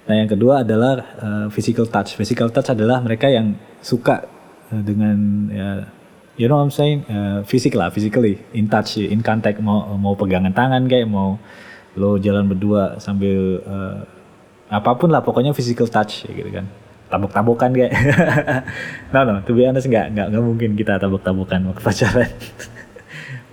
Nah 0.05 0.15
yang 0.21 0.29
kedua 0.29 0.61
adalah 0.61 0.95
uh, 1.17 1.47
physical 1.49 1.89
touch. 1.89 2.17
Physical 2.21 2.53
touch 2.53 2.69
adalah 2.69 3.01
mereka 3.01 3.33
yang 3.33 3.57
suka 3.81 4.29
uh, 4.69 4.83
dengan 4.85 5.17
ya 5.49 5.69
you 6.37 6.45
know 6.45 6.61
what 6.61 6.69
I'm 6.69 6.75
saying? 6.75 7.09
Uh, 7.09 7.41
fisik 7.49 7.73
lah, 7.73 7.89
physically 7.89 8.37
in 8.53 8.69
touch, 8.69 9.01
in 9.01 9.25
contact. 9.25 9.65
Mau 9.65 9.97
mau 9.97 10.13
pegangan 10.13 10.53
tangan 10.53 10.85
kayak 10.85 11.09
mau 11.09 11.41
lo 11.97 12.19
jalan 12.21 12.45
berdua 12.45 13.01
sambil 13.01 13.65
uh, 13.65 14.03
apa 14.69 14.91
pun 14.99 15.09
lah 15.09 15.25
pokoknya 15.25 15.57
physical 15.57 15.89
touch 15.89 16.29
gitu 16.29 16.51
kan. 16.53 16.69
Tabuk-tabukan 17.09 17.71
kayak. 17.73 17.93
No 19.15 19.23
no 19.23 19.41
to 19.47 19.55
be 19.55 19.65
honest 19.65 19.87
nggak 19.87 20.13
nggak 20.13 20.27
nggak 20.35 20.45
mungkin 20.45 20.71
kita 20.77 21.01
tabuk-tabukan 21.01 21.65
waktu 21.73 21.83
pacaran. 21.89 22.31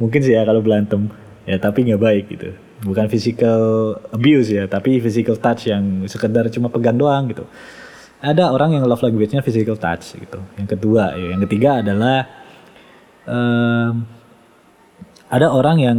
Mungkin 0.01 0.19
sih 0.19 0.35
ya 0.35 0.43
kalau 0.43 0.59
berantem. 0.59 1.07
Ya 1.47 1.55
tapi 1.61 1.87
nggak 1.87 2.01
baik 2.01 2.25
gitu 2.27 2.51
bukan 2.81 3.05
physical 3.07 3.93
abuse 4.09 4.49
ya 4.49 4.65
tapi 4.65 4.97
physical 4.97 5.37
touch 5.37 5.69
yang 5.69 6.05
sekedar 6.09 6.49
cuma 6.49 6.67
pegang 6.67 6.97
doang 6.97 7.29
gitu. 7.29 7.45
Ada 8.21 8.53
orang 8.53 8.77
yang 8.77 8.85
love 8.85 9.01
language-nya 9.01 9.41
physical 9.41 9.77
touch 9.77 10.13
gitu. 10.13 10.39
Yang 10.57 10.77
kedua 10.77 11.17
ya 11.17 11.33
yang 11.33 11.41
ketiga 11.45 11.81
adalah 11.81 12.29
um, 13.25 14.05
ada 15.31 15.47
orang 15.49 15.77
yang 15.81 15.97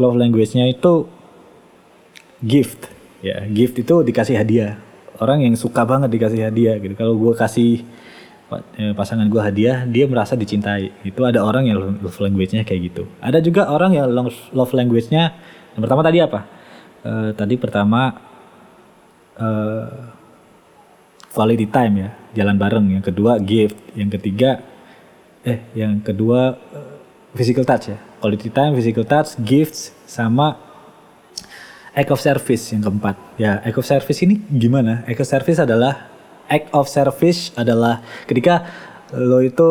love 0.00 0.18
language-nya 0.18 0.68
itu 0.68 1.08
gift 2.42 2.88
ya. 3.24 3.44
Gift 3.48 3.80
itu 3.80 4.04
dikasih 4.04 4.36
hadiah. 4.36 4.80
Orang 5.22 5.46
yang 5.46 5.54
suka 5.54 5.86
banget 5.86 6.10
dikasih 6.10 6.50
hadiah 6.50 6.76
gitu. 6.82 6.92
Kalau 6.98 7.14
gue 7.14 7.32
kasih 7.38 7.86
eh, 8.76 8.92
pasangan 8.92 9.24
gue 9.30 9.40
hadiah 9.40 9.86
dia 9.86 10.04
merasa 10.10 10.34
dicintai. 10.34 10.90
Itu 11.06 11.22
ada 11.24 11.46
orang 11.46 11.70
yang 11.70 11.78
love 11.80 12.18
language-nya 12.20 12.66
kayak 12.66 12.80
gitu. 12.92 13.02
Ada 13.22 13.38
juga 13.40 13.70
orang 13.70 13.94
yang 13.94 14.10
love 14.52 14.72
language-nya 14.74 15.32
yang 15.74 15.82
pertama 15.82 16.02
tadi 16.06 16.18
apa? 16.22 16.40
Uh, 17.04 17.30
tadi 17.36 17.54
pertama 17.60 18.16
uh, 19.36 20.08
quality 21.34 21.66
time 21.68 21.94
ya 21.98 22.10
jalan 22.42 22.56
bareng. 22.56 22.86
Yang 22.94 23.04
kedua 23.12 23.42
gift. 23.42 23.76
Yang 23.94 24.10
ketiga 24.18 24.62
eh 25.44 25.60
yang 25.76 26.00
kedua 26.00 26.56
uh, 26.56 26.96
physical 27.34 27.66
touch 27.66 27.92
ya. 27.92 27.98
Quality 28.22 28.48
time 28.48 28.72
physical 28.78 29.04
touch 29.04 29.36
gifts 29.42 29.92
sama 30.06 30.56
act 31.92 32.10
of 32.10 32.22
service 32.22 32.72
yang 32.72 32.82
keempat. 32.86 33.18
Ya 33.36 33.58
act 33.60 33.76
of 33.76 33.86
service 33.86 34.18
ini 34.22 34.40
gimana? 34.48 35.02
Act 35.04 35.20
of 35.20 35.28
service 35.28 35.58
adalah 35.60 36.14
act 36.48 36.70
of 36.72 36.86
service 36.88 37.52
adalah 37.58 38.00
ketika 38.24 38.64
lo 39.14 39.40
itu 39.40 39.70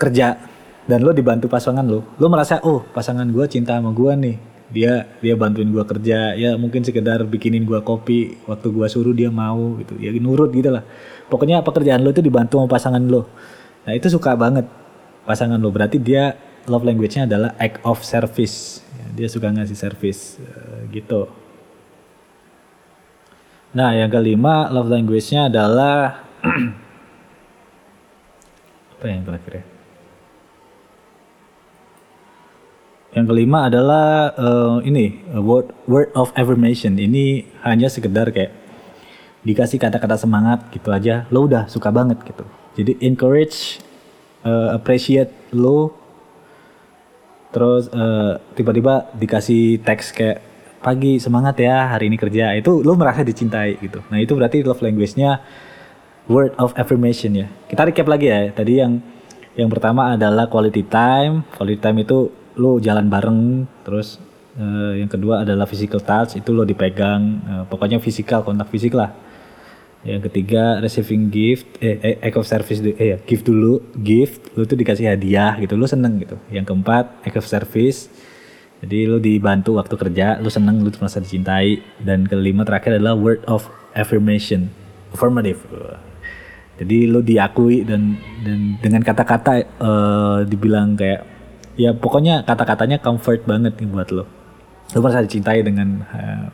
kerja 0.00 0.40
dan 0.88 1.04
lo 1.04 1.12
dibantu 1.12 1.46
pasangan 1.46 1.84
lo 1.84 2.16
lo 2.16 2.26
merasa 2.26 2.58
oh 2.64 2.82
pasangan 2.90 3.28
gue 3.28 3.44
cinta 3.46 3.78
sama 3.78 3.92
gue 3.92 4.12
nih 4.16 4.36
dia 4.70 5.06
dia 5.18 5.34
bantuin 5.34 5.66
gue 5.66 5.84
kerja. 5.84 6.34
Ya 6.38 6.54
mungkin 6.54 6.86
sekedar 6.86 7.22
bikinin 7.26 7.66
gue 7.66 7.78
kopi. 7.82 8.38
Waktu 8.46 8.66
gue 8.70 8.86
suruh 8.86 9.14
dia 9.14 9.28
mau 9.28 9.76
gitu. 9.82 9.98
Ya 9.98 10.14
nurut 10.14 10.54
gitu 10.54 10.70
lah. 10.70 10.86
Pokoknya 11.26 11.62
pekerjaan 11.62 12.02
lo 12.02 12.10
itu 12.14 12.22
dibantu 12.22 12.58
sama 12.58 12.70
pasangan 12.70 13.02
lo. 13.02 13.26
Nah 13.86 13.92
itu 13.94 14.06
suka 14.06 14.34
banget 14.38 14.66
pasangan 15.26 15.58
lo. 15.58 15.70
Berarti 15.74 15.98
dia 15.98 16.38
love 16.70 16.86
language-nya 16.86 17.26
adalah 17.26 17.54
act 17.58 17.82
of 17.82 18.02
service. 18.02 18.82
Ya, 18.94 19.06
dia 19.24 19.28
suka 19.30 19.50
ngasih 19.50 19.78
service 19.78 20.38
uh, 20.38 20.86
gitu. 20.94 21.26
Nah 23.74 23.94
yang 23.94 24.10
kelima 24.10 24.66
love 24.70 24.90
language-nya 24.90 25.46
adalah 25.46 26.26
apa 28.98 29.04
yang 29.08 29.24
terakhir 29.24 29.64
ya 29.64 29.69
Yang 33.10 33.26
kelima 33.26 33.66
adalah 33.66 34.30
uh, 34.38 34.78
ini 34.86 35.18
word 35.34 35.74
word 35.90 36.14
of 36.14 36.30
affirmation. 36.38 36.94
Ini 36.94 37.42
hanya 37.66 37.90
sekedar 37.90 38.30
kayak 38.30 38.54
dikasih 39.42 39.82
kata-kata 39.82 40.20
semangat 40.20 40.68
gitu 40.70 40.94
aja, 40.94 41.26
lo 41.32 41.48
udah 41.48 41.66
suka 41.66 41.90
banget 41.90 42.22
gitu. 42.22 42.44
Jadi 42.78 43.02
encourage, 43.02 43.82
uh, 44.46 44.76
appreciate 44.76 45.32
lo, 45.50 45.96
terus 47.50 47.90
uh, 47.90 48.38
tiba-tiba 48.54 49.10
dikasih 49.18 49.82
teks 49.82 50.14
kayak 50.14 50.38
pagi 50.80 51.20
semangat 51.20 51.60
ya 51.60 51.92
hari 51.92 52.08
ini 52.08 52.16
kerja 52.16 52.56
itu 52.56 52.80
lo 52.80 52.94
merasa 52.94 53.26
dicintai 53.26 53.76
gitu. 53.82 54.00
Nah 54.08 54.22
itu 54.22 54.32
berarti 54.38 54.62
love 54.62 54.80
language-nya 54.80 55.42
word 56.30 56.54
of 56.62 56.70
affirmation 56.78 57.34
ya. 57.34 57.50
Kita 57.66 57.84
recap 57.90 58.06
lagi 58.06 58.30
ya. 58.30 58.54
Tadi 58.54 58.72
yang 58.78 59.02
yang 59.58 59.66
pertama 59.66 60.14
adalah 60.14 60.46
quality 60.46 60.86
time. 60.86 61.42
Quality 61.58 61.78
time 61.82 61.98
itu 62.06 62.18
lo 62.56 62.80
jalan 62.82 63.06
bareng 63.06 63.68
terus 63.86 64.18
uh, 64.58 64.94
yang 64.96 65.10
kedua 65.10 65.46
adalah 65.46 65.68
physical 65.68 66.02
touch 66.02 66.38
itu 66.38 66.50
lo 66.50 66.66
dipegang 66.66 67.22
uh, 67.46 67.64
pokoknya 67.68 68.02
fisikal 68.02 68.42
kontak 68.42 68.70
fisik 68.72 68.96
lah. 68.96 69.12
Yang 70.00 70.32
ketiga 70.32 70.80
receiving 70.80 71.28
gift 71.28 71.76
eh, 71.84 72.00
eh 72.00 72.16
act 72.24 72.40
of 72.40 72.48
service 72.48 72.80
eh 72.80 72.96
ya 73.12 73.16
gift 73.20 73.44
dulu 73.44 73.84
gift 74.00 74.48
lo 74.56 74.64
tuh 74.64 74.72
dikasih 74.80 75.12
hadiah 75.12 75.60
gitu 75.60 75.76
lo 75.76 75.84
seneng 75.84 76.16
gitu. 76.24 76.40
Yang 76.48 76.72
keempat 76.72 77.20
act 77.20 77.36
of 77.36 77.44
service 77.44 78.08
jadi 78.80 79.04
lo 79.04 79.20
dibantu 79.20 79.76
waktu 79.76 79.94
kerja 80.00 80.40
lo 80.40 80.48
seneng 80.48 80.80
lo 80.80 80.88
merasa 80.88 81.20
dicintai. 81.20 82.00
Dan 82.00 82.24
kelima 82.24 82.64
terakhir 82.64 82.96
adalah 82.96 83.12
word 83.12 83.44
of 83.44 83.68
affirmation 83.92 84.72
affirmative. 85.12 85.60
Jadi 86.80 87.04
lo 87.04 87.20
diakui 87.20 87.84
dan 87.84 88.16
dan 88.40 88.80
dengan 88.80 89.04
kata-kata 89.04 89.52
uh, 89.76 90.38
dibilang 90.48 90.96
kayak 90.96 91.28
ya 91.80 91.96
pokoknya 91.96 92.44
kata-katanya 92.44 93.00
comfort 93.00 93.48
banget 93.48 93.80
nih 93.80 93.88
buat 93.88 94.12
lo. 94.12 94.28
Lo 94.92 94.98
merasa 95.00 95.24
dicintai 95.24 95.64
dengan 95.64 96.04
uh, 96.04 96.46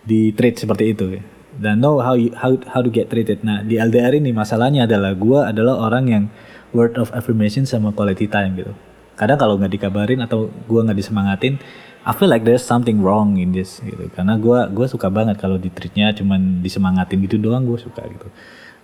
di 0.00 0.32
treat 0.32 0.56
seperti 0.56 0.96
itu. 0.96 1.20
Dan 1.60 1.84
know 1.84 2.00
how 2.00 2.16
you, 2.16 2.32
how 2.32 2.56
how 2.72 2.80
to 2.80 2.88
get 2.88 3.12
treated. 3.12 3.44
Nah 3.44 3.60
di 3.60 3.76
LDR 3.76 4.16
ini 4.16 4.32
masalahnya 4.32 4.88
adalah 4.88 5.12
gue 5.12 5.40
adalah 5.44 5.76
orang 5.76 6.04
yang 6.08 6.24
word 6.72 6.96
of 6.96 7.12
affirmation 7.12 7.68
sama 7.68 7.92
quality 7.92 8.24
time 8.24 8.56
gitu. 8.56 8.72
Kadang 9.20 9.36
kalau 9.36 9.60
nggak 9.60 9.76
dikabarin 9.76 10.24
atau 10.24 10.48
gue 10.48 10.80
nggak 10.80 10.96
disemangatin 10.96 11.60
I 12.00 12.16
feel 12.16 12.32
like 12.32 12.48
there's 12.48 12.64
something 12.64 13.04
wrong 13.04 13.36
in 13.36 13.52
this 13.52 13.84
gitu. 13.84 14.08
Karena 14.16 14.40
gue 14.40 14.58
gue 14.72 14.86
suka 14.88 15.12
banget 15.12 15.36
kalau 15.36 15.60
di 15.60 15.68
treatnya 15.68 16.16
cuman 16.16 16.64
disemangatin 16.64 17.20
gitu 17.28 17.36
doang 17.36 17.68
gue 17.68 17.76
suka 17.76 18.08
gitu. 18.08 18.32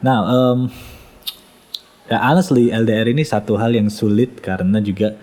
Nah 0.04 0.20
um, 0.28 0.58
ya 2.12 2.20
honestly 2.20 2.68
LDR 2.68 3.08
ini 3.08 3.24
satu 3.24 3.56
hal 3.56 3.72
yang 3.72 3.88
sulit 3.88 4.44
karena 4.44 4.84
juga 4.84 5.16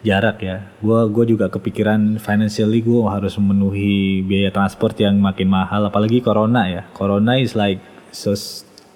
jarak 0.00 0.40
ya. 0.40 0.56
Gua 0.80 1.04
gua 1.08 1.24
juga 1.28 1.46
kepikiran 1.52 2.16
financially 2.16 2.80
gue 2.80 3.00
harus 3.04 3.36
memenuhi 3.36 4.24
biaya 4.24 4.48
transport 4.48 4.96
yang 4.96 5.20
makin 5.20 5.48
mahal 5.48 5.84
apalagi 5.88 6.24
corona 6.24 6.66
ya. 6.68 6.82
Corona 6.96 7.36
is 7.36 7.52
like 7.52 7.80
so 8.12 8.32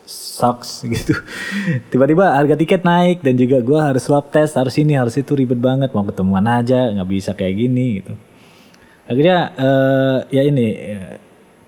sucks 0.05 0.83
gitu. 0.95 1.15
Tiba-tiba 1.93 2.33
harga 2.33 2.57
tiket 2.57 2.83
naik 2.85 3.21
dan 3.21 3.37
juga 3.37 3.61
gue 3.61 3.81
harus 3.81 4.05
swab 4.05 4.29
test, 4.33 4.57
harus 4.57 4.75
ini, 4.81 4.97
harus 4.97 5.17
itu 5.17 5.33
ribet 5.37 5.61
banget. 5.61 5.93
Mau 5.93 6.05
ketemuan 6.05 6.45
aja 6.49 6.89
nggak 6.93 7.09
bisa 7.09 7.31
kayak 7.37 7.55
gini 7.57 7.87
gitu. 8.01 8.13
Akhirnya 9.05 9.53
uh, 9.61 10.19
ya 10.33 10.43
ini 10.49 10.67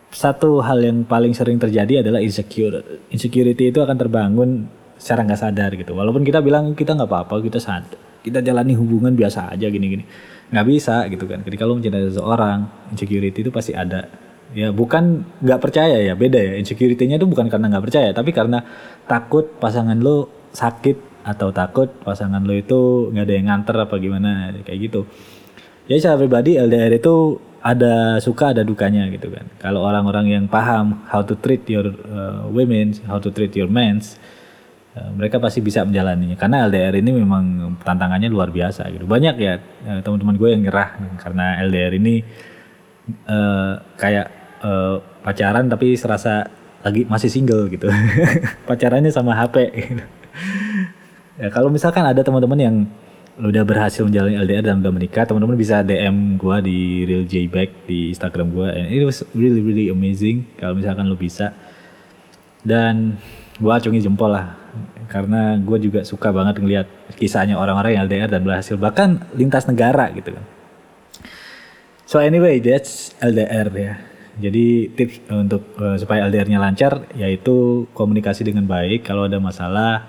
satu 0.09 0.65
hal 0.65 0.81
yang 0.81 1.05
paling 1.05 1.37
sering 1.37 1.61
terjadi 1.61 2.01
adalah 2.01 2.25
insecure. 2.25 3.05
Insecurity 3.13 3.69
itu 3.69 3.85
akan 3.85 3.97
terbangun 4.01 4.51
secara 4.97 5.29
nggak 5.29 5.41
sadar 5.41 5.71
gitu. 5.77 5.93
Walaupun 5.93 6.25
kita 6.25 6.41
bilang 6.41 6.73
kita 6.73 6.97
nggak 6.97 7.13
apa-apa, 7.13 7.45
kita 7.45 7.61
sadar 7.61 8.07
kita 8.27 8.43
jalani 8.43 8.75
hubungan 8.75 9.15
biasa 9.15 9.55
aja 9.55 9.71
gini-gini. 9.71 10.03
Nggak 10.51 10.67
bisa 10.67 11.07
gitu 11.07 11.31
kan. 11.31 11.47
Ketika 11.47 11.63
lo 11.63 11.79
mencintai 11.79 12.11
seseorang 12.11 12.91
insecurity 12.91 13.47
itu 13.47 13.55
pasti 13.55 13.71
ada. 13.71 14.11
Ya 14.51 14.75
bukan 14.75 15.23
nggak 15.39 15.61
percaya 15.63 16.03
ya 16.03 16.19
beda 16.19 16.43
ya. 16.43 16.53
Insecurity-nya 16.59 17.23
itu 17.23 17.31
bukan 17.31 17.47
karena 17.47 17.71
nggak 17.71 17.85
percaya 17.87 18.11
tapi 18.11 18.35
karena 18.35 18.67
takut 19.07 19.47
pasangan 19.63 19.95
lo 20.03 20.51
sakit 20.51 21.23
atau 21.23 21.55
takut 21.55 21.91
pasangan 22.03 22.43
lo 22.43 22.55
itu 22.55 23.11
nggak 23.15 23.25
ada 23.27 23.35
yang 23.35 23.47
nganter 23.47 23.77
apa 23.79 23.95
gimana 24.03 24.51
kayak 24.67 24.79
gitu. 24.91 25.01
Ya 25.87 26.03
secara 26.03 26.19
pribadi 26.19 26.59
LDR 26.59 26.99
itu 26.99 27.39
ada 27.63 28.19
suka 28.19 28.51
ada 28.55 28.67
dukanya 28.67 29.07
gitu 29.15 29.31
kan. 29.31 29.47
Kalau 29.63 29.87
orang-orang 29.87 30.27
yang 30.31 30.45
paham 30.51 31.07
how 31.07 31.23
to 31.23 31.39
treat 31.39 31.63
your 31.71 31.95
uh, 32.11 32.47
women 32.51 32.95
how 33.07 33.23
to 33.23 33.31
treat 33.31 33.55
your 33.55 33.71
men 33.71 34.03
Eh, 34.03 34.36
mereka 35.13 35.37
pasti 35.37 35.61
bisa 35.61 35.85
menjalaninya. 35.85 36.37
Karena 36.41 36.65
LDR 36.65 36.97
ini 37.01 37.11
memang 37.13 37.77
tantangannya 37.85 38.33
luar 38.33 38.49
biasa 38.49 38.89
gitu. 38.93 39.05
Banyak 39.05 39.35
ya 39.37 39.61
eh, 39.61 40.01
teman-teman 40.01 40.37
gue 40.41 40.49
yang 40.57 40.63
nyerah 40.65 40.97
karena 41.21 41.61
LDR 41.69 41.93
ini 42.01 42.25
uh, 43.29 43.77
kayak 44.01 44.27
uh, 44.65 44.99
pacaran 45.21 45.69
tapi 45.69 45.95
serasa 45.95 46.49
lagi 46.81 47.05
masih 47.05 47.29
single 47.29 47.69
gitu. 47.69 47.91
Pacarannya 48.69 49.13
sama 49.13 49.37
HP 49.37 49.57
gitu. 49.75 50.05
ya 51.37 51.49
kalau 51.53 51.69
misalkan 51.69 52.05
ada 52.05 52.25
teman-teman 52.25 52.57
yang 52.61 52.77
udah 53.37 53.69
berhasil 53.69 54.01
menjalani 54.01 54.41
LDR 54.41 54.73
dan 54.73 54.81
udah 54.81 54.93
menikah 54.97 55.29
teman-teman 55.29 55.61
bisa 55.61 55.85
DM 55.85 56.41
gue 56.41 56.57
di 56.65 56.79
Real 57.05 57.25
J 57.29 57.53
Back 57.53 57.85
di 57.85 58.17
Instagram 58.17 58.49
gue 58.49 58.69
and 58.73 58.87
it 58.89 59.05
was 59.05 59.21
really 59.37 59.61
really 59.61 59.93
amazing 59.93 60.49
kalau 60.57 60.73
misalkan 60.79 61.05
lo 61.05 61.19
bisa. 61.19 61.53
Dan 62.67 63.21
gue 63.61 63.73
acungi 63.73 64.03
jempol 64.03 64.33
lah 64.33 64.66
karena 65.07 65.55
gue 65.59 65.79
juga 65.79 66.01
suka 66.03 66.35
banget 66.35 66.59
ngeliat 66.59 66.87
kisahnya 67.15 67.55
orang-orang 67.55 67.97
yang 67.97 68.03
LDR 68.11 68.31
dan 68.31 68.43
berhasil 68.43 68.75
bahkan 68.75 69.23
lintas 69.35 69.67
negara 69.71 70.11
gitu 70.13 70.35
kan. 70.35 70.45
So 72.07 72.23
anyway, 72.23 72.63
that's 72.63 73.15
LDR 73.19 73.69
ya. 73.75 73.95
Jadi 74.37 74.93
tips 74.93 75.17
untuk 75.33 75.65
uh, 75.81 75.97
supaya 75.97 76.29
LDR-nya 76.29 76.61
lancar 76.61 77.09
yaitu 77.17 77.89
komunikasi 77.97 78.45
dengan 78.45 78.69
baik 78.69 79.09
kalau 79.09 79.25
ada 79.25 79.41
masalah 79.41 80.05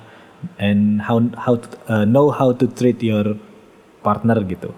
and 0.60 1.00
how 1.00 1.24
how 1.40 1.56
to, 1.56 1.68
uh, 1.88 2.04
know 2.04 2.28
how 2.30 2.52
to 2.52 2.68
treat 2.68 3.00
your 3.00 3.40
partner 4.04 4.38
gitu. 4.46 4.76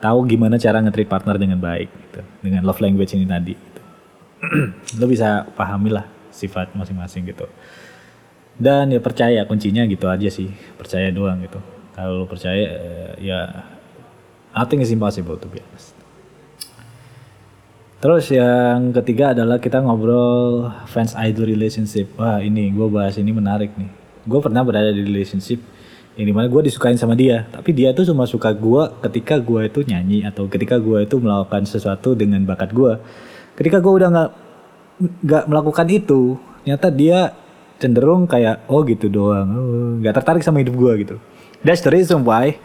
Tahu 0.00 0.18
gimana 0.28 0.56
cara 0.56 0.80
nge-treat 0.80 1.08
partner 1.08 1.36
dengan 1.36 1.60
baik 1.60 1.88
gitu. 1.88 2.20
Dengan 2.40 2.64
love 2.64 2.80
language 2.80 3.12
ini 3.12 3.28
tadi 3.28 3.54
gitu. 3.54 3.82
Lo 5.00 5.04
bisa 5.06 5.44
pahami 5.52 5.92
lah 5.92 6.08
sifat 6.32 6.72
masing-masing 6.76 7.28
gitu 7.28 7.48
dan 8.56 8.88
ya 8.88 9.00
percaya 9.00 9.44
kuncinya 9.44 9.84
gitu 9.84 10.08
aja 10.08 10.28
sih 10.32 10.48
percaya 10.80 11.12
doang 11.12 11.40
gitu 11.44 11.60
kalau 11.92 12.24
percaya 12.24 12.64
eh, 12.64 13.12
ya 13.20 13.68
nothing 14.56 14.80
is 14.80 14.92
impossible 14.92 15.36
to 15.36 15.48
be 15.48 15.60
honest 15.60 15.96
Terus 17.96 18.28
yang 18.28 18.92
ketiga 18.92 19.32
adalah 19.32 19.56
kita 19.56 19.80
ngobrol 19.80 20.68
fans 20.84 21.16
idol 21.16 21.48
relationship. 21.48 22.12
Wah 22.20 22.44
ini 22.44 22.68
gue 22.68 22.86
bahas 22.92 23.16
ini 23.16 23.32
menarik 23.32 23.72
nih. 23.72 23.88
Gue 24.28 24.38
pernah 24.44 24.60
berada 24.60 24.92
di 24.92 25.00
relationship 25.00 25.64
yang 26.14 26.28
di 26.28 26.34
mana 26.36 26.46
gue 26.52 26.68
disukain 26.68 27.00
sama 27.00 27.16
dia. 27.16 27.48
Tapi 27.48 27.72
dia 27.72 27.96
tuh 27.96 28.04
cuma 28.04 28.28
suka 28.28 28.52
gue 28.52 28.82
ketika 29.08 29.40
gue 29.40 29.72
itu 29.72 29.80
nyanyi 29.88 30.28
atau 30.28 30.44
ketika 30.44 30.76
gue 30.76 31.08
itu 31.08 31.16
melakukan 31.16 31.64
sesuatu 31.64 32.12
dengan 32.12 32.44
bakat 32.44 32.76
gue. 32.76 33.00
Ketika 33.56 33.80
gue 33.80 33.92
udah 33.96 34.08
nggak 34.12 34.30
nggak 35.24 35.44
melakukan 35.48 35.86
itu, 35.88 36.36
ternyata 36.62 36.92
dia 36.92 37.32
cenderung 37.76 38.24
kayak 38.24 38.64
oh 38.68 38.80
gitu 38.84 39.08
doang, 39.12 39.48
oh, 39.52 39.90
nggak 40.00 40.12
oh, 40.12 40.16
tertarik 40.16 40.42
sama 40.44 40.60
hidup 40.64 40.76
gue 40.76 40.92
gitu. 41.06 41.16
That's 41.60 41.82
the 41.82 41.92
reason 41.92 42.22
why 42.24 42.56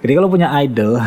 ketika 0.00 0.18
lo 0.20 0.28
punya 0.28 0.52
idol 0.62 1.00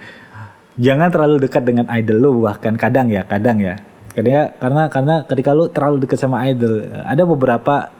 jangan 0.84 1.08
terlalu 1.08 1.46
dekat 1.48 1.62
dengan 1.64 1.86
idol 1.92 2.16
lu 2.20 2.30
bahkan 2.44 2.76
kadang 2.76 3.08
ya 3.12 3.24
kadang 3.24 3.60
ya 3.60 3.80
karena 4.16 4.52
karena 4.56 4.82
karena 4.88 5.14
ketika 5.28 5.50
lu 5.52 5.68
terlalu 5.68 5.96
dekat 6.04 6.18
sama 6.20 6.42
idol 6.48 6.88
ada 7.04 7.22
beberapa 7.28 7.92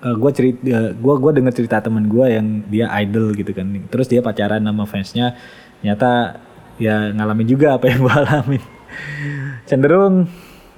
uh, 0.00 0.08
eh, 0.08 0.16
gue 0.16 0.30
cerita 0.32 0.60
uh, 0.72 0.90
gue 0.96 1.14
gue 1.20 1.32
dengar 1.36 1.52
cerita 1.52 1.76
teman 1.84 2.08
gue 2.08 2.26
yang 2.28 2.46
dia 2.68 2.88
idol 3.04 3.36
gitu 3.36 3.52
kan 3.52 3.68
terus 3.92 4.08
dia 4.08 4.24
pacaran 4.24 4.64
sama 4.64 4.84
fansnya 4.88 5.36
nyata 5.84 6.40
ya 6.80 7.12
ngalamin 7.12 7.48
juga 7.48 7.76
apa 7.76 7.92
yang 7.92 8.00
gue 8.04 8.14
alamin 8.24 8.62
cenderung 9.68 10.24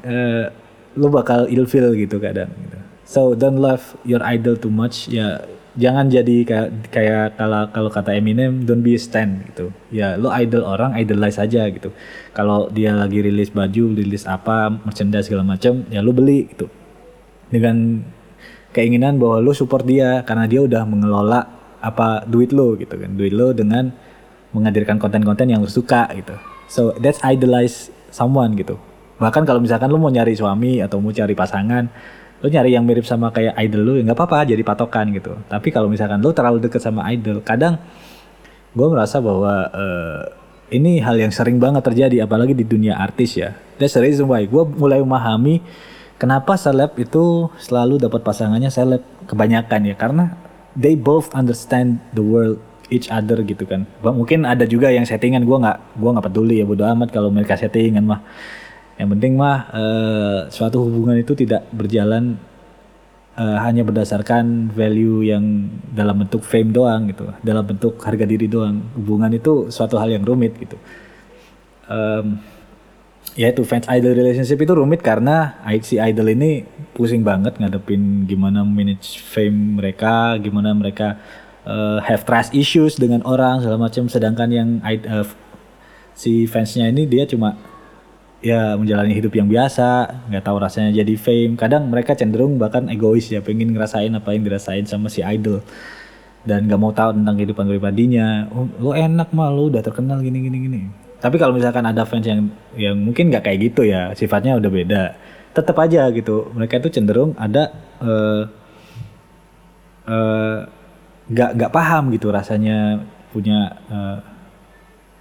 uh, 0.03 0.45
lu 0.93 1.09
bakal 1.09 1.49
ilfil 1.49 1.95
gitu 1.97 2.19
kadang 2.19 2.51
gitu. 2.51 2.79
So 3.13 3.37
don't 3.37 3.61
love 3.61 3.93
your 4.09 4.25
idol 4.25 4.57
too 4.57 4.73
much. 4.73 5.13
Ya 5.13 5.45
jangan 5.77 6.09
jadi 6.09 6.49
kayak 6.49 6.69
kayak 6.89 7.27
kalau 7.37 7.69
kalau 7.69 7.91
kata 7.93 8.17
Eminem 8.17 8.65
don't 8.65 8.81
be 8.81 8.97
a 8.97 9.01
stand 9.01 9.45
gitu. 9.53 9.69
Ya 9.93 10.17
lo 10.17 10.33
idol 10.33 10.65
orang 10.65 10.97
idolize 10.97 11.37
aja 11.37 11.69
gitu. 11.69 11.93
Kalau 12.33 12.73
dia 12.73 12.97
lagi 12.97 13.21
rilis 13.21 13.53
baju 13.53 13.93
rilis 13.93 14.25
apa 14.25 14.73
merchandise 14.73 15.29
segala 15.29 15.45
macam 15.45 15.85
ya 15.93 16.01
lo 16.01 16.17
beli 16.17 16.49
gitu. 16.49 16.73
Dengan 17.53 18.01
keinginan 18.73 19.21
bahwa 19.21 19.45
lo 19.45 19.53
support 19.53 19.85
dia 19.85 20.25
karena 20.25 20.49
dia 20.49 20.65
udah 20.65 20.89
mengelola 20.89 21.41
apa 21.85 22.25
duit 22.25 22.57
lo 22.57 22.81
gitu 22.81 22.97
kan. 22.97 23.13
Duit 23.13 23.37
lo 23.37 23.53
dengan 23.53 23.93
menghadirkan 24.57 24.97
konten-konten 24.97 25.53
yang 25.53 25.61
lo 25.61 25.69
suka 25.69 26.09
gitu. 26.17 26.33
So 26.73 26.97
that's 26.97 27.21
idolize 27.21 27.93
someone 28.09 28.57
gitu. 28.57 28.81
Bahkan 29.21 29.45
kalau 29.45 29.61
misalkan 29.61 29.93
lo 29.93 30.01
mau 30.01 30.09
nyari 30.09 30.33
suami 30.33 30.81
atau 30.81 30.97
mau 30.99 31.13
cari 31.13 31.37
pasangan 31.37 31.85
lu 32.43 32.51
nyari 32.51 32.75
yang 32.75 32.83
mirip 32.83 33.07
sama 33.07 33.31
kayak 33.31 33.55
idol 33.63 33.83
lu 33.87 33.93
ya 33.97 34.03
nggak 34.03 34.19
apa-apa 34.19 34.51
jadi 34.51 34.63
patokan 34.67 35.15
gitu. 35.15 35.39
Tapi 35.47 35.71
kalau 35.71 35.87
misalkan 35.87 36.19
lu 36.19 36.35
terlalu 36.35 36.59
deket 36.59 36.83
sama 36.83 37.07
idol 37.15 37.39
kadang 37.47 37.79
gue 38.75 38.87
merasa 38.91 39.23
bahwa 39.23 39.71
uh, 39.71 40.23
ini 40.75 40.99
hal 40.99 41.21
yang 41.21 41.31
sering 41.31 41.63
banget 41.63 41.87
terjadi 41.87 42.27
apalagi 42.27 42.57
di 42.57 42.67
dunia 42.67 42.99
artis 42.99 43.39
ya. 43.39 43.55
That's 43.79 43.95
the 43.95 44.03
reason 44.03 44.27
why. 44.27 44.43
Gue 44.49 44.67
mulai 44.67 44.99
memahami 44.99 45.63
kenapa 46.19 46.59
seleb 46.59 46.99
itu 46.99 47.47
selalu 47.63 48.03
dapat 48.03 48.27
pasangannya 48.27 48.73
seleb 48.75 49.07
kebanyakan 49.31 49.93
ya. 49.93 49.95
Karena 49.95 50.35
they 50.75 50.99
both 50.99 51.31
understand 51.37 52.03
the 52.17 52.25
world 52.25 52.59
each 52.91 53.07
other 53.13 53.39
gitu 53.47 53.69
kan. 53.69 53.87
Mungkin 54.03 54.49
ada 54.49 54.67
juga 54.67 54.91
yang 54.91 55.07
settingan 55.07 55.47
gue 55.47 55.57
nggak 55.63 55.79
gue 56.01 56.11
nggak 56.11 56.27
peduli 56.27 56.59
ya 56.59 56.67
bodo 56.67 56.83
amat 56.89 57.15
kalau 57.15 57.31
mereka 57.31 57.55
settingan 57.55 58.03
mah 58.03 58.21
yang 59.01 59.09
penting 59.17 59.33
mah 59.35 59.73
uh, 59.73 60.39
suatu 60.53 60.85
hubungan 60.85 61.17
itu 61.17 61.33
tidak 61.33 61.65
berjalan 61.73 62.37
uh, 63.37 63.59
hanya 63.65 63.83
berdasarkan 63.83 64.71
value 64.73 65.25
yang 65.25 65.69
dalam 65.89 66.21
bentuk 66.25 66.45
fame 66.45 66.71
doang 66.71 67.09
gitu, 67.09 67.33
dalam 67.41 67.65
bentuk 67.65 67.97
harga 68.05 68.25
diri 68.29 68.47
doang. 68.49 68.85
Hubungan 68.97 69.33
itu 69.33 69.73
suatu 69.73 69.97
hal 69.97 70.13
yang 70.13 70.25
rumit 70.25 70.55
gitu. 70.61 70.77
Um, 71.89 72.41
ya 73.33 73.49
itu 73.49 73.65
fans 73.65 73.89
idol 73.89 74.13
relationship 74.13 74.61
itu 74.61 74.73
rumit 74.77 75.01
karena 75.01 75.57
si 75.81 75.97
idol 75.97 76.29
ini 76.29 76.69
pusing 76.93 77.25
banget 77.25 77.57
ngadepin 77.57 78.29
gimana 78.29 78.61
manage 78.63 79.25
fame 79.25 79.81
mereka, 79.81 80.37
gimana 80.37 80.77
mereka 80.77 81.17
uh, 81.65 81.99
have 82.05 82.29
trust 82.29 82.53
issues 82.53 83.01
dengan 83.01 83.25
orang 83.25 83.65
segala 83.65 83.89
macam. 83.89 84.07
Sedangkan 84.13 84.49
yang 84.53 84.69
uh, 84.85 85.27
si 86.13 86.45
fansnya 86.45 86.93
ini 86.93 87.09
dia 87.09 87.25
cuma 87.25 87.57
ya 88.43 88.75
menjalani 88.75 89.15
hidup 89.15 89.33
yang 89.39 89.47
biasa 89.47 90.11
nggak 90.29 90.45
tahu 90.45 90.57
rasanya 90.59 90.91
jadi 90.91 91.15
fame. 91.15 91.55
Kadang 91.55 91.89
mereka 91.89 92.19
cenderung 92.19 92.59
bahkan 92.59 92.91
egois 92.91 93.31
ya 93.31 93.39
pengen 93.41 93.71
ngerasain 93.71 94.11
apa 94.13 94.35
yang 94.35 94.43
dirasain 94.43 94.85
sama 94.85 95.07
si 95.09 95.23
idol. 95.23 95.63
Dan 96.43 96.67
nggak 96.67 96.81
mau 96.83 96.91
tahu 96.91 97.15
tentang 97.15 97.39
kehidupan 97.39 97.71
pribadinya. 97.71 98.51
Oh, 98.51 98.67
lo 98.83 98.91
enak 98.99 99.31
mah 99.31 99.49
lo 99.55 99.71
udah 99.71 99.81
terkenal 99.81 100.19
gini 100.21 100.43
gini 100.43 100.59
gini. 100.59 100.81
Tapi 101.23 101.39
kalau 101.39 101.55
misalkan 101.55 101.87
ada 101.87 102.03
fans 102.03 102.27
yang 102.27 102.51
yang 102.75 102.99
mungkin 102.99 103.31
nggak 103.31 103.47
kayak 103.47 103.59
gitu 103.73 103.87
ya 103.87 104.11
sifatnya 104.19 104.59
udah 104.59 104.71
beda. 104.75 105.03
Tetap 105.55 105.79
aja 105.79 106.11
gitu. 106.11 106.51
Mereka 106.51 106.83
itu 106.83 106.99
cenderung 106.99 107.39
ada 107.39 107.71
uh, 108.03 108.43
uh, 110.11 110.67
nggak 111.31 111.71
paham 111.71 112.11
gitu 112.11 112.35
rasanya 112.35 113.07
punya 113.31 113.79
uh, 113.87 114.19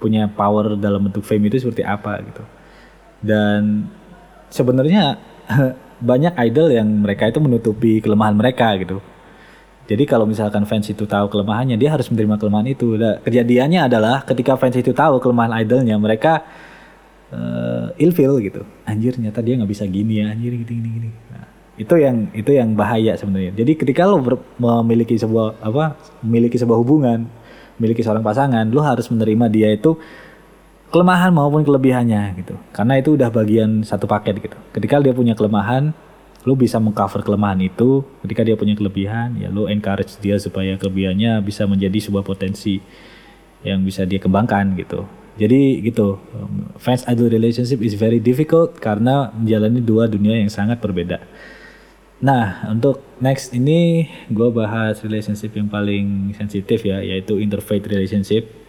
punya 0.01 0.25
power 0.25 0.73
dalam 0.81 1.05
bentuk 1.05 1.21
fame 1.21 1.53
itu 1.53 1.61
seperti 1.61 1.85
apa 1.85 2.17
gitu 2.25 2.41
dan 3.21 3.87
sebenarnya 4.49 5.17
banyak 6.09 6.33
idol 6.49 6.73
yang 6.73 6.89
mereka 6.89 7.29
itu 7.29 7.39
menutupi 7.39 8.01
kelemahan 8.01 8.33
mereka 8.35 8.73
gitu. 8.81 8.99
Jadi 9.85 10.03
kalau 10.07 10.23
misalkan 10.23 10.63
fans 10.63 10.87
itu 10.87 11.03
tahu 11.03 11.27
kelemahannya 11.27 11.75
dia 11.75 11.91
harus 11.91 12.07
menerima 12.07 12.37
kelemahan 12.37 12.67
itu. 12.69 12.95
Nah, 12.95 13.19
kejadiannya 13.21 13.91
adalah 13.91 14.23
ketika 14.23 14.55
fans 14.55 14.77
itu 14.77 14.93
tahu 14.95 15.19
kelemahan 15.19 15.51
idolnya 15.61 15.97
mereka 15.99 16.45
uh, 17.33 17.91
ilfil 17.99 18.39
gitu. 18.39 18.61
Anjir 18.87 19.17
ternyata 19.17 19.43
dia 19.43 19.57
nggak 19.59 19.71
bisa 19.71 19.83
gini 19.89 20.21
ya 20.23 20.31
anjir 20.31 20.53
gini 20.53 20.69
gini 20.69 20.89
gini. 20.95 21.09
Nah, 21.33 21.45
itu 21.75 21.93
yang 21.97 22.29
itu 22.31 22.51
yang 22.55 22.71
bahaya 22.71 23.19
sebenarnya. 23.19 23.51
Jadi 23.51 23.71
ketika 23.75 24.07
lo 24.07 24.21
memiliki 24.57 25.17
sebuah 25.19 25.59
apa 25.59 25.99
memiliki 26.23 26.55
sebuah 26.55 26.77
hubungan 26.79 27.27
memiliki 27.81 28.05
seorang 28.05 28.21
pasangan 28.21 28.69
lo 28.69 28.85
harus 28.85 29.09
menerima 29.09 29.45
dia 29.49 29.69
itu 29.73 29.97
kelemahan 30.91 31.31
maupun 31.31 31.63
kelebihannya 31.63 32.35
gitu. 32.43 32.59
Karena 32.75 32.99
itu 32.99 33.15
udah 33.15 33.31
bagian 33.31 33.81
satu 33.81 34.05
paket 34.05 34.43
gitu. 34.43 34.57
Ketika 34.75 34.99
dia 34.99 35.15
punya 35.15 35.33
kelemahan, 35.33 35.95
lu 36.43 36.53
bisa 36.59 36.77
mengcover 36.77 37.23
kelemahan 37.23 37.63
itu. 37.63 38.03
Ketika 38.21 38.43
dia 38.43 38.59
punya 38.59 38.75
kelebihan, 38.75 39.39
ya 39.39 39.47
lu 39.47 39.71
encourage 39.71 40.19
dia 40.19 40.35
supaya 40.37 40.75
kelebihannya 40.75 41.39
bisa 41.41 41.63
menjadi 41.63 41.97
sebuah 41.97 42.27
potensi 42.27 42.83
yang 43.63 43.81
bisa 43.87 44.03
dia 44.03 44.19
kembangkan 44.19 44.75
gitu. 44.75 45.07
Jadi 45.39 45.79
gitu, 45.87 46.19
fans 46.75 47.07
idol 47.07 47.31
relationship 47.31 47.79
is 47.79 47.95
very 47.95 48.19
difficult 48.19 48.75
karena 48.83 49.31
menjalani 49.31 49.79
dua 49.79 50.11
dunia 50.11 50.35
yang 50.35 50.51
sangat 50.51 50.83
berbeda. 50.83 51.23
Nah, 52.21 52.69
untuk 52.69 53.01
next 53.17 53.49
ini 53.55 54.05
gue 54.29 54.49
bahas 54.53 55.01
relationship 55.01 55.57
yang 55.57 55.71
paling 55.71 56.35
sensitif 56.37 56.85
ya, 56.85 57.01
yaitu 57.01 57.41
interfaith 57.41 57.87
relationship 57.89 58.60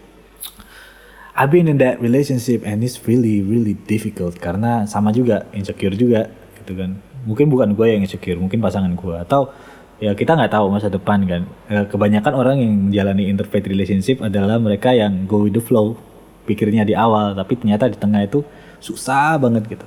I've 1.33 1.49
been 1.49 1.65
in 1.65 1.81
that 1.81 1.97
relationship 1.97 2.61
and 2.69 2.85
it's 2.85 3.01
really 3.09 3.41
really 3.41 3.73
difficult 3.73 4.37
karena 4.37 4.85
sama 4.85 5.17
juga 5.17 5.49
insecure 5.57 5.97
juga 5.97 6.29
gitu 6.61 6.77
kan. 6.77 7.01
Mungkin 7.25 7.49
bukan 7.49 7.73
gue 7.73 7.87
yang 7.89 8.05
insecure 8.05 8.37
mungkin 8.37 8.61
pasangan 8.61 8.93
gue 8.93 9.17
atau 9.17 9.49
ya 9.97 10.13
kita 10.13 10.37
nggak 10.37 10.53
tahu 10.53 10.69
masa 10.69 10.93
depan 10.93 11.25
kan. 11.25 11.43
E, 11.73 11.89
kebanyakan 11.89 12.33
orang 12.37 12.57
yang 12.61 12.73
menjalani 12.93 13.33
interfaith 13.33 13.65
relationship 13.65 14.21
adalah 14.21 14.61
mereka 14.61 14.93
yang 14.93 15.25
go 15.25 15.41
with 15.49 15.57
the 15.57 15.65
flow 15.65 15.97
pikirnya 16.45 16.85
di 16.85 16.93
awal 16.93 17.33
tapi 17.33 17.57
ternyata 17.57 17.89
di 17.89 17.97
tengah 17.97 18.29
itu 18.29 18.45
susah 18.85 19.41
banget 19.41 19.73
gitu. 19.73 19.87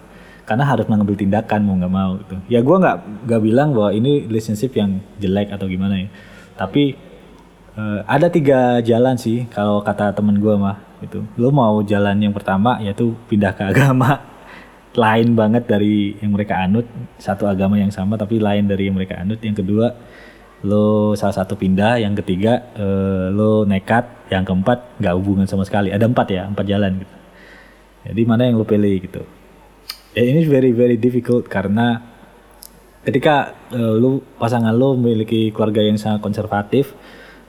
Karena 0.50 0.66
harus 0.66 0.90
mengambil 0.90 1.14
tindakan 1.14 1.62
mau 1.62 1.78
nggak 1.78 1.94
mau 1.94 2.12
gitu. 2.26 2.36
Ya 2.50 2.66
gue 2.66 2.74
nggak 2.74 2.98
nggak 3.30 3.42
bilang 3.46 3.70
bahwa 3.78 3.94
ini 3.94 4.26
relationship 4.26 4.74
yang 4.74 4.98
jelek 5.22 5.54
atau 5.54 5.70
gimana 5.70 6.10
ya. 6.10 6.10
Tapi 6.58 6.98
uh, 7.78 8.02
ada 8.10 8.34
tiga 8.34 8.82
jalan 8.82 9.14
sih 9.20 9.46
kalau 9.54 9.86
kata 9.86 10.10
temen 10.16 10.42
gue 10.42 10.56
mah 10.58 10.95
gitu. 11.06 11.24
Lo 11.38 11.54
mau 11.54 11.80
jalan 11.86 12.18
yang 12.18 12.34
pertama 12.34 12.82
yaitu 12.82 13.14
pindah 13.30 13.54
ke 13.54 13.64
agama. 13.72 14.22
Lain 14.96 15.36
banget 15.36 15.68
dari 15.68 16.16
yang 16.24 16.32
mereka 16.32 16.64
anut 16.64 16.88
satu 17.20 17.46
agama 17.46 17.76
yang 17.76 17.92
sama 17.92 18.16
tapi 18.16 18.40
lain 18.40 18.66
dari 18.66 18.90
yang 18.90 18.96
mereka 18.98 19.22
anut. 19.22 19.40
Yang 19.40 19.64
kedua 19.64 19.94
lo 20.66 21.14
salah 21.14 21.36
satu 21.46 21.54
pindah 21.60 22.02
yang 22.02 22.18
ketiga 22.18 22.74
uh, 22.80 23.30
lo 23.30 23.68
nekat 23.68 24.32
yang 24.34 24.42
keempat 24.42 24.98
nggak 24.98 25.16
hubungan 25.20 25.46
sama 25.46 25.68
sekali. 25.68 25.92
Ada 25.92 26.08
empat 26.08 26.28
ya 26.32 26.48
empat 26.48 26.66
jalan 26.66 26.92
gitu. 27.04 27.16
Jadi 28.06 28.22
mana 28.24 28.48
yang 28.48 28.58
lo 28.58 28.66
pilih 28.66 28.96
gitu. 29.04 29.22
Ya 30.16 30.24
ini 30.24 30.48
very 30.48 30.72
very 30.72 30.96
difficult 30.96 31.52
karena 31.52 32.00
ketika 33.06 33.54
uh, 33.76 34.00
lo 34.00 34.24
pasangan 34.42 34.72
lo 34.72 34.98
memiliki 34.98 35.52
keluarga 35.52 35.84
yang 35.84 36.00
sangat 36.00 36.24
konservatif 36.24 36.96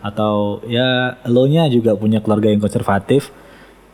atau 0.04 0.60
ya 0.68 1.16
lo 1.26 1.48
nya 1.48 1.66
juga 1.72 1.96
punya 1.96 2.20
keluarga 2.20 2.52
yang 2.52 2.60
konservatif 2.60 3.32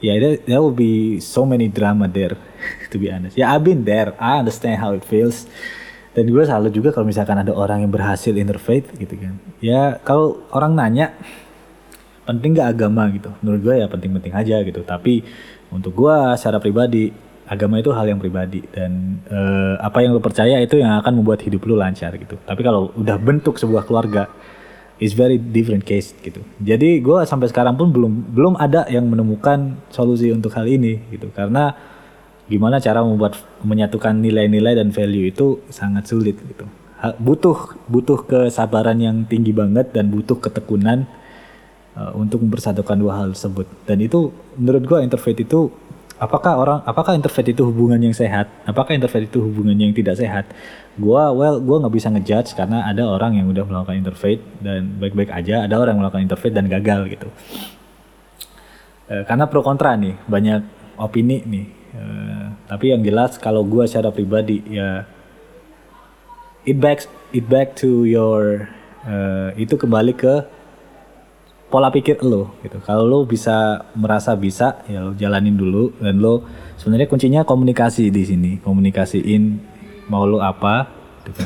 yeah, 0.03 0.19
there, 0.19 0.37
there 0.43 0.61
will 0.61 0.75
be 0.75 1.23
so 1.23 1.47
many 1.47 1.71
drama 1.71 2.11
there 2.11 2.37
to 2.91 2.97
be 2.99 3.09
honest. 3.09 3.39
Ya 3.39 3.47
yeah, 3.47 3.49
I've 3.55 3.65
been 3.65 3.87
there. 3.87 4.13
I 4.19 4.43
understand 4.43 4.83
how 4.83 4.93
it 4.93 5.07
feels. 5.07 5.47
Dan 6.13 6.29
gue 6.29 6.45
selalu 6.45 6.69
juga 6.69 6.93
kalau 6.93 7.09
misalkan 7.09 7.41
ada 7.41 7.57
orang 7.57 7.89
yang 7.89 7.93
berhasil 7.95 8.37
interfaith 8.37 8.93
gitu 9.01 9.17
kan. 9.17 9.41
Ya 9.65 9.97
kalau 10.05 10.45
orang 10.53 10.77
nanya 10.77 11.17
penting 12.29 12.53
gak 12.53 12.77
agama 12.77 13.09
gitu? 13.09 13.33
Menurut 13.41 13.61
gue 13.65 13.75
ya 13.81 13.87
penting-penting 13.89 14.35
aja 14.37 14.61
gitu. 14.61 14.85
Tapi 14.85 15.25
untuk 15.73 15.97
gue 15.97 16.17
secara 16.37 16.61
pribadi 16.61 17.09
agama 17.49 17.81
itu 17.81 17.89
hal 17.97 18.13
yang 18.13 18.21
pribadi. 18.21 18.61
Dan 18.69 19.25
uh, 19.25 19.81
apa 19.81 20.05
yang 20.05 20.13
lo 20.13 20.21
percaya 20.21 20.61
itu 20.61 20.77
yang 20.77 21.01
akan 21.01 21.25
membuat 21.25 21.41
hidup 21.49 21.65
lo 21.65 21.81
lancar 21.81 22.13
gitu. 22.21 22.37
Tapi 22.45 22.61
kalau 22.61 22.93
udah 22.93 23.17
bentuk 23.17 23.57
sebuah 23.57 23.89
keluarga, 23.89 24.29
is 25.03 25.19
very 25.19 25.35
different 25.35 25.83
case 25.83 26.15
gitu. 26.23 26.39
Jadi 26.63 27.03
gue 27.03 27.27
sampai 27.27 27.51
sekarang 27.51 27.75
pun 27.75 27.91
belum 27.91 28.31
belum 28.31 28.55
ada 28.55 28.87
yang 28.87 29.11
menemukan 29.11 29.75
solusi 29.91 30.31
untuk 30.31 30.55
hal 30.55 30.71
ini 30.71 31.03
gitu 31.11 31.27
karena 31.35 31.75
gimana 32.47 32.79
cara 32.79 33.03
membuat 33.03 33.35
menyatukan 33.67 34.15
nilai-nilai 34.15 34.79
dan 34.79 34.95
value 34.95 35.27
itu 35.27 35.59
sangat 35.75 36.07
sulit 36.07 36.39
gitu. 36.39 36.71
Butuh 37.19 37.75
butuh 37.91 38.23
kesabaran 38.23 38.95
yang 39.03 39.27
tinggi 39.27 39.51
banget 39.51 39.91
dan 39.91 40.07
butuh 40.07 40.39
ketekunan 40.39 41.11
uh, 41.99 42.15
untuk 42.15 42.47
mempersatukan 42.47 42.95
dua 42.95 43.19
hal 43.19 43.35
tersebut. 43.35 43.67
Dan 43.83 44.07
itu 44.07 44.31
menurut 44.55 44.87
gue 44.87 44.99
interfaith 45.03 45.43
itu 45.43 45.75
apakah 46.23 46.55
orang 46.55 46.79
apakah 46.87 47.19
interfaith 47.19 47.51
itu 47.51 47.67
hubungan 47.67 47.99
yang 47.99 48.15
sehat 48.15 48.47
apakah 48.63 48.95
interfaith 48.95 49.27
itu 49.27 49.43
hubungan 49.43 49.75
yang 49.75 49.91
tidak 49.91 50.15
sehat 50.15 50.47
gua 51.01 51.33
well 51.33 51.57
gua 51.61 51.81
nggak 51.85 51.95
bisa 51.95 52.09
ngejudge 52.13 52.53
karena 52.57 52.85
ada 52.85 53.09
orang 53.09 53.39
yang 53.39 53.49
udah 53.49 53.65
melakukan 53.65 53.97
interfaith 53.97 54.43
dan 54.61 55.01
baik-baik 55.01 55.33
aja 55.33 55.65
ada 55.65 55.81
orang 55.81 55.97
yang 55.97 56.03
melakukan 56.05 56.25
interfaith 56.25 56.55
dan 56.57 56.67
gagal 56.69 57.01
gitu 57.09 57.29
e, 59.09 59.25
karena 59.25 59.49
pro 59.49 59.65
kontra 59.65 59.97
nih 59.97 60.17
banyak 60.29 60.61
opini 61.01 61.41
nih 61.49 61.67
e, 61.97 62.03
tapi 62.69 62.93
yang 62.93 63.01
jelas 63.01 63.41
kalau 63.41 63.65
gua 63.65 63.89
secara 63.89 64.13
pribadi 64.13 64.61
ya 64.69 65.09
it 66.69 66.79
back 66.79 67.09
it 67.33 67.49
back 67.49 67.75
to 67.75 68.05
your 68.07 68.69
uh, 69.07 69.51
itu 69.59 69.75
kembali 69.75 70.13
ke 70.15 70.35
pola 71.73 71.89
pikir 71.89 72.21
lo 72.21 72.53
gitu. 72.61 72.79
Kalau 72.85 73.09
lo 73.09 73.25
bisa 73.25 73.89
merasa 73.97 74.37
bisa 74.37 74.85
ya 74.87 75.01
lo 75.01 75.17
jalanin 75.17 75.57
dulu 75.57 75.97
dan 75.97 76.21
lo 76.21 76.45
sebenarnya 76.77 77.09
kuncinya 77.09 77.41
komunikasi 77.49 78.13
di 78.13 78.23
sini. 78.29 78.53
Komunikasiin 78.61 79.72
mau 80.13 80.29
lo 80.29 80.45
apa 80.45 80.93
gitu. 81.25 81.41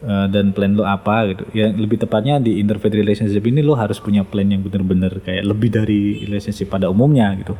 Uh, 0.00 0.30
dan 0.30 0.54
plan 0.54 0.70
lo 0.78 0.86
apa 0.86 1.34
gitu. 1.34 1.44
Ya 1.50 1.74
lebih 1.74 1.98
tepatnya 1.98 2.38
di 2.38 2.62
interfaith 2.62 2.94
relationship 2.94 3.42
ini 3.42 3.66
lo 3.66 3.74
harus 3.74 3.98
punya 3.98 4.22
plan 4.22 4.46
yang 4.46 4.62
bener-bener 4.62 5.18
kayak 5.26 5.42
lebih 5.42 5.74
dari 5.74 6.22
relationship 6.22 6.70
pada 6.70 6.86
umumnya 6.86 7.34
gitu. 7.34 7.58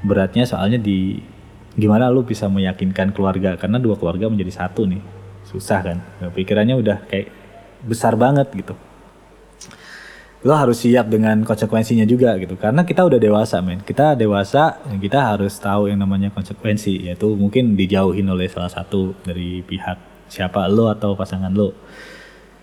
Beratnya 0.00 0.48
soalnya 0.48 0.80
di 0.80 1.20
gimana 1.76 2.08
lo 2.08 2.24
bisa 2.24 2.48
meyakinkan 2.48 3.12
keluarga 3.12 3.60
karena 3.60 3.76
dua 3.76 4.00
keluarga 4.00 4.32
menjadi 4.32 4.64
satu 4.64 4.88
nih. 4.88 5.04
Susah 5.44 5.84
kan. 5.84 5.98
Pikirannya 6.32 6.80
udah 6.80 7.04
kayak 7.06 7.28
besar 7.84 8.16
banget 8.16 8.48
gitu 8.56 8.72
lo 10.42 10.58
harus 10.58 10.82
siap 10.82 11.06
dengan 11.06 11.46
konsekuensinya 11.46 12.02
juga 12.02 12.34
gitu. 12.34 12.58
Karena 12.58 12.82
kita 12.82 13.06
udah 13.06 13.18
dewasa 13.22 13.62
men. 13.62 13.78
Kita 13.78 14.18
dewasa 14.18 14.82
kita 14.98 15.34
harus 15.34 15.54
tahu 15.62 15.86
yang 15.86 16.02
namanya 16.02 16.34
konsekuensi 16.34 17.06
yaitu 17.06 17.30
mungkin 17.38 17.78
dijauhin 17.78 18.26
oleh 18.26 18.50
salah 18.50 18.70
satu 18.70 19.14
dari 19.22 19.62
pihak 19.62 20.26
siapa 20.26 20.66
lo 20.66 20.90
atau 20.90 21.14
pasangan 21.14 21.54
lo. 21.54 21.70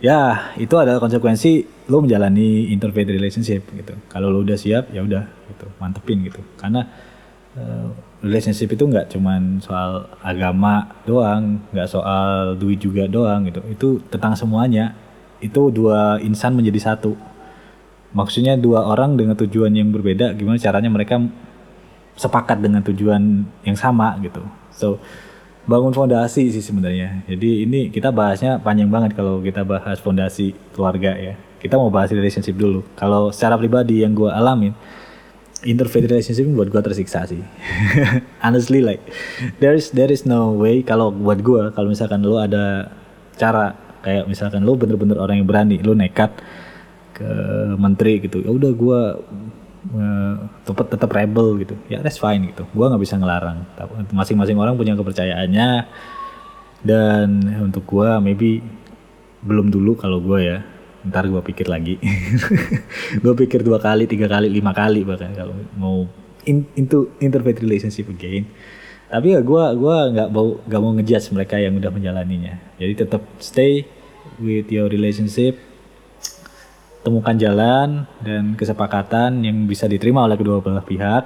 Ya 0.04 0.52
itu 0.60 0.76
adalah 0.76 1.00
konsekuensi 1.00 1.88
lo 1.88 2.04
menjalani 2.04 2.68
interfaith 2.76 3.08
relationship 3.08 3.64
gitu. 3.72 3.96
Kalau 4.12 4.28
lo 4.28 4.44
udah 4.44 4.60
siap 4.60 4.92
ya 4.92 5.00
udah 5.00 5.24
gitu 5.48 5.68
mantepin 5.80 6.20
gitu. 6.28 6.44
Karena 6.60 6.84
uh, 7.56 7.96
relationship 8.20 8.76
itu 8.76 8.84
nggak 8.92 9.16
cuman 9.16 9.64
soal 9.64 10.04
agama 10.20 11.00
doang 11.08 11.64
nggak 11.72 11.88
soal 11.88 12.60
duit 12.60 12.84
juga 12.84 13.08
doang 13.08 13.48
gitu. 13.48 13.64
Itu 13.72 13.88
tentang 14.12 14.36
semuanya. 14.36 15.00
Itu 15.40 15.72
dua 15.72 16.20
insan 16.20 16.60
menjadi 16.60 16.92
satu 16.92 17.29
maksudnya 18.14 18.58
dua 18.58 18.90
orang 18.90 19.14
dengan 19.18 19.38
tujuan 19.38 19.70
yang 19.74 19.94
berbeda 19.94 20.34
gimana 20.34 20.58
caranya 20.58 20.90
mereka 20.90 21.22
sepakat 22.20 22.60
dengan 22.60 22.84
tujuan 22.84 23.48
yang 23.64 23.78
sama 23.80 24.18
gitu. 24.20 24.44
So 24.76 25.00
bangun 25.70 25.96
fondasi 25.96 26.52
sih 26.52 26.64
sebenarnya. 26.64 27.24
Jadi 27.30 27.64
ini 27.64 27.94
kita 27.94 28.10
bahasnya 28.10 28.60
panjang 28.60 28.92
banget 28.92 29.16
kalau 29.16 29.40
kita 29.40 29.64
bahas 29.64 30.02
fondasi 30.02 30.52
keluarga 30.76 31.16
ya. 31.16 31.34
Kita 31.60 31.76
mau 31.76 31.92
bahas 31.92 32.12
relationship 32.12 32.56
dulu. 32.56 32.84
Kalau 32.96 33.32
secara 33.32 33.56
pribadi 33.60 34.04
yang 34.04 34.16
gue 34.16 34.28
alamin 34.28 34.74
interfaith 35.64 36.08
relationship 36.08 36.48
buat 36.56 36.72
gue 36.72 36.82
tersiksa 36.84 37.24
sih. 37.28 37.40
Honestly 38.44 38.84
like 38.84 39.04
there 39.64 39.76
is 39.76 39.92
there 39.96 40.12
is 40.12 40.28
no 40.28 40.56
way 40.56 40.84
kalau 40.84 41.12
buat 41.12 41.40
gue 41.40 41.72
kalau 41.72 41.88
misalkan 41.92 42.24
lo 42.24 42.40
ada 42.40 42.92
cara 43.40 43.76
kayak 44.04 44.28
misalkan 44.28 44.64
lo 44.64 44.76
bener-bener 44.76 45.20
orang 45.20 45.44
yang 45.44 45.48
berani 45.48 45.80
lo 45.84 45.96
nekat 45.96 46.32
ke 47.20 47.32
menteri 47.76 48.24
gitu. 48.24 48.40
Ya 48.40 48.52
udah 48.56 48.72
gue 48.72 49.02
uh, 50.00 50.36
tetap 50.64 50.88
tetap 50.88 51.12
rebel 51.12 51.60
gitu. 51.60 51.76
Ya 51.92 52.00
that's 52.00 52.16
fine 52.16 52.48
gitu. 52.48 52.64
Gue 52.72 52.86
nggak 52.88 53.04
bisa 53.04 53.20
ngelarang. 53.20 53.68
Masing-masing 54.16 54.56
orang 54.56 54.80
punya 54.80 54.96
kepercayaannya. 54.96 55.70
Dan 56.80 57.44
untuk 57.60 57.84
gue 57.84 58.10
maybe 58.24 58.64
belum 59.44 59.68
dulu 59.68 60.00
kalau 60.00 60.24
gue 60.24 60.40
ya. 60.48 60.64
Ntar 61.04 61.28
gue 61.28 61.40
pikir 61.40 61.72
lagi. 61.72 61.96
Gue 63.24 63.32
pikir 63.32 63.64
dua 63.64 63.80
kali 63.80 64.04
tiga 64.04 64.28
kali 64.28 64.52
lima 64.52 64.76
kali 64.76 65.08
bahkan 65.08 65.32
kalau 65.32 65.56
mau 65.80 66.04
in, 66.44 66.68
into 66.76 67.08
interfaith 67.24 67.64
relationship 67.64 68.12
again. 68.12 68.44
Tapi 69.08 69.32
ya 69.32 69.40
gue 69.40 69.64
gua 69.80 70.12
nggak 70.12 70.30
mau 70.30 70.60
nggak 70.60 70.82
mau 70.84 70.92
ngejudge 71.00 71.32
mereka 71.32 71.56
yang 71.56 71.80
udah 71.80 71.88
menjalaninya. 71.88 72.60
Jadi 72.76 72.94
tetap 73.00 73.24
stay 73.40 73.88
with 74.44 74.68
your 74.68 74.92
relationship 74.92 75.56
temukan 77.00 77.36
jalan 77.36 78.04
dan 78.20 78.54
kesepakatan 78.60 79.44
yang 79.44 79.68
bisa 79.68 79.88
diterima 79.88 80.28
oleh 80.28 80.36
kedua 80.36 80.60
belah 80.60 80.84
pihak. 80.84 81.24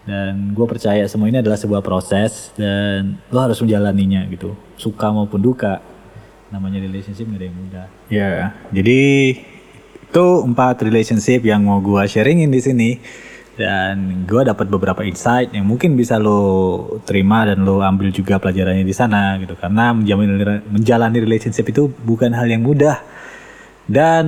Dan 0.00 0.56
gue 0.56 0.66
percaya 0.66 1.04
semua 1.06 1.28
ini 1.28 1.38
adalah 1.38 1.60
sebuah 1.60 1.84
proses 1.84 2.50
dan 2.56 3.20
lo 3.30 3.38
harus 3.44 3.60
menjalaninya 3.60 4.26
gitu. 4.32 4.56
Suka 4.74 5.12
maupun 5.12 5.38
duka. 5.38 5.78
Namanya 6.50 6.82
relationship 6.82 7.30
gak 7.30 7.38
ada 7.38 7.46
yang 7.46 7.56
mudah. 7.56 7.86
Ya 8.10 8.30
jadi 8.74 9.00
itu 10.10 10.26
empat 10.42 10.82
relationship 10.82 11.46
yang 11.46 11.62
mau 11.62 11.78
gue 11.78 12.02
sharingin 12.08 12.50
di 12.50 12.60
sini. 12.64 12.90
Dan 13.60 14.24
gue 14.24 14.40
dapat 14.40 14.72
beberapa 14.72 15.04
insight 15.04 15.52
yang 15.52 15.68
mungkin 15.68 15.92
bisa 15.92 16.16
lo 16.16 16.80
terima 17.04 17.44
dan 17.44 17.60
lo 17.60 17.84
ambil 17.84 18.08
juga 18.08 18.40
pelajarannya 18.40 18.88
di 18.88 18.96
sana 18.96 19.36
gitu. 19.36 19.52
Karena 19.52 19.92
menjalani 19.92 21.20
relationship 21.20 21.68
itu 21.68 21.92
bukan 21.92 22.32
hal 22.32 22.48
yang 22.48 22.64
mudah 22.64 23.04
dan 23.90 24.26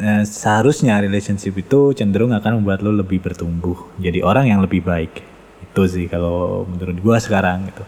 eh, 0.00 0.24
seharusnya 0.24 0.96
relationship 1.04 1.52
itu 1.60 1.92
cenderung 1.92 2.32
akan 2.32 2.64
membuat 2.64 2.80
lo 2.80 2.96
lebih 2.96 3.20
bertumbuh 3.20 3.92
jadi 4.00 4.24
orang 4.24 4.48
yang 4.48 4.64
lebih 4.64 4.80
baik. 4.80 5.20
Itu 5.68 5.84
sih 5.84 6.08
kalau 6.08 6.64
menurut 6.64 6.96
gua 7.04 7.20
sekarang 7.20 7.68
gitu. 7.68 7.84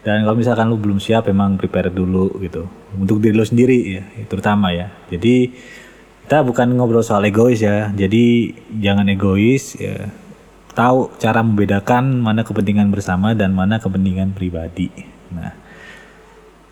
Dan 0.00 0.24
kalau 0.24 0.38
misalkan 0.40 0.72
lo 0.72 0.80
belum 0.80 0.96
siap 0.96 1.28
emang 1.28 1.60
prepare 1.60 1.92
dulu 1.92 2.32
gitu. 2.40 2.64
Untuk 2.96 3.20
diri 3.20 3.36
lo 3.36 3.44
sendiri 3.44 3.78
ya 3.92 4.02
terutama 4.24 4.72
ya. 4.72 4.88
Jadi 5.12 5.52
kita 6.24 6.40
bukan 6.48 6.72
ngobrol 6.72 7.04
soal 7.04 7.28
egois 7.28 7.60
ya. 7.60 7.92
Jadi 7.92 8.56
jangan 8.80 9.04
egois 9.12 9.76
ya. 9.76 10.08
Tahu 10.72 11.20
cara 11.20 11.44
membedakan 11.44 12.24
mana 12.24 12.40
kepentingan 12.40 12.88
bersama 12.88 13.36
dan 13.36 13.52
mana 13.52 13.76
kepentingan 13.76 14.32
pribadi. 14.32 14.88
Nah 15.28 15.65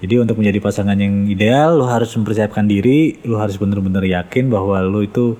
jadi 0.04 0.20
untuk 0.20 0.36
menjadi 0.36 0.60
pasangan 0.60 1.00
yang 1.00 1.24
ideal, 1.32 1.80
lo 1.80 1.88
harus 1.88 2.12
mempersiapkan 2.12 2.68
diri, 2.68 3.16
lo 3.24 3.40
harus 3.40 3.56
benar-benar 3.56 4.04
yakin 4.04 4.52
bahwa 4.52 4.84
lo 4.84 5.00
itu 5.00 5.32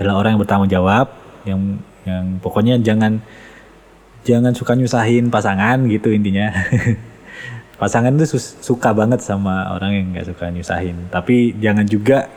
adalah 0.00 0.24
orang 0.24 0.30
yang 0.32 0.40
bertanggung 0.40 0.72
jawab, 0.72 1.12
yang 1.44 1.76
yang 2.08 2.40
pokoknya 2.40 2.80
jangan 2.80 3.20
jangan 4.24 4.56
suka 4.56 4.72
nyusahin 4.72 5.28
pasangan 5.28 5.84
gitu 5.84 6.16
intinya. 6.16 6.48
pasangan 7.80 8.16
itu 8.16 8.40
suka 8.40 8.96
banget 8.96 9.20
sama 9.20 9.68
orang 9.76 9.92
yang 9.92 10.06
nggak 10.16 10.32
suka 10.32 10.48
nyusahin, 10.48 10.96
tapi 11.12 11.52
jangan 11.60 11.84
juga 11.84 12.32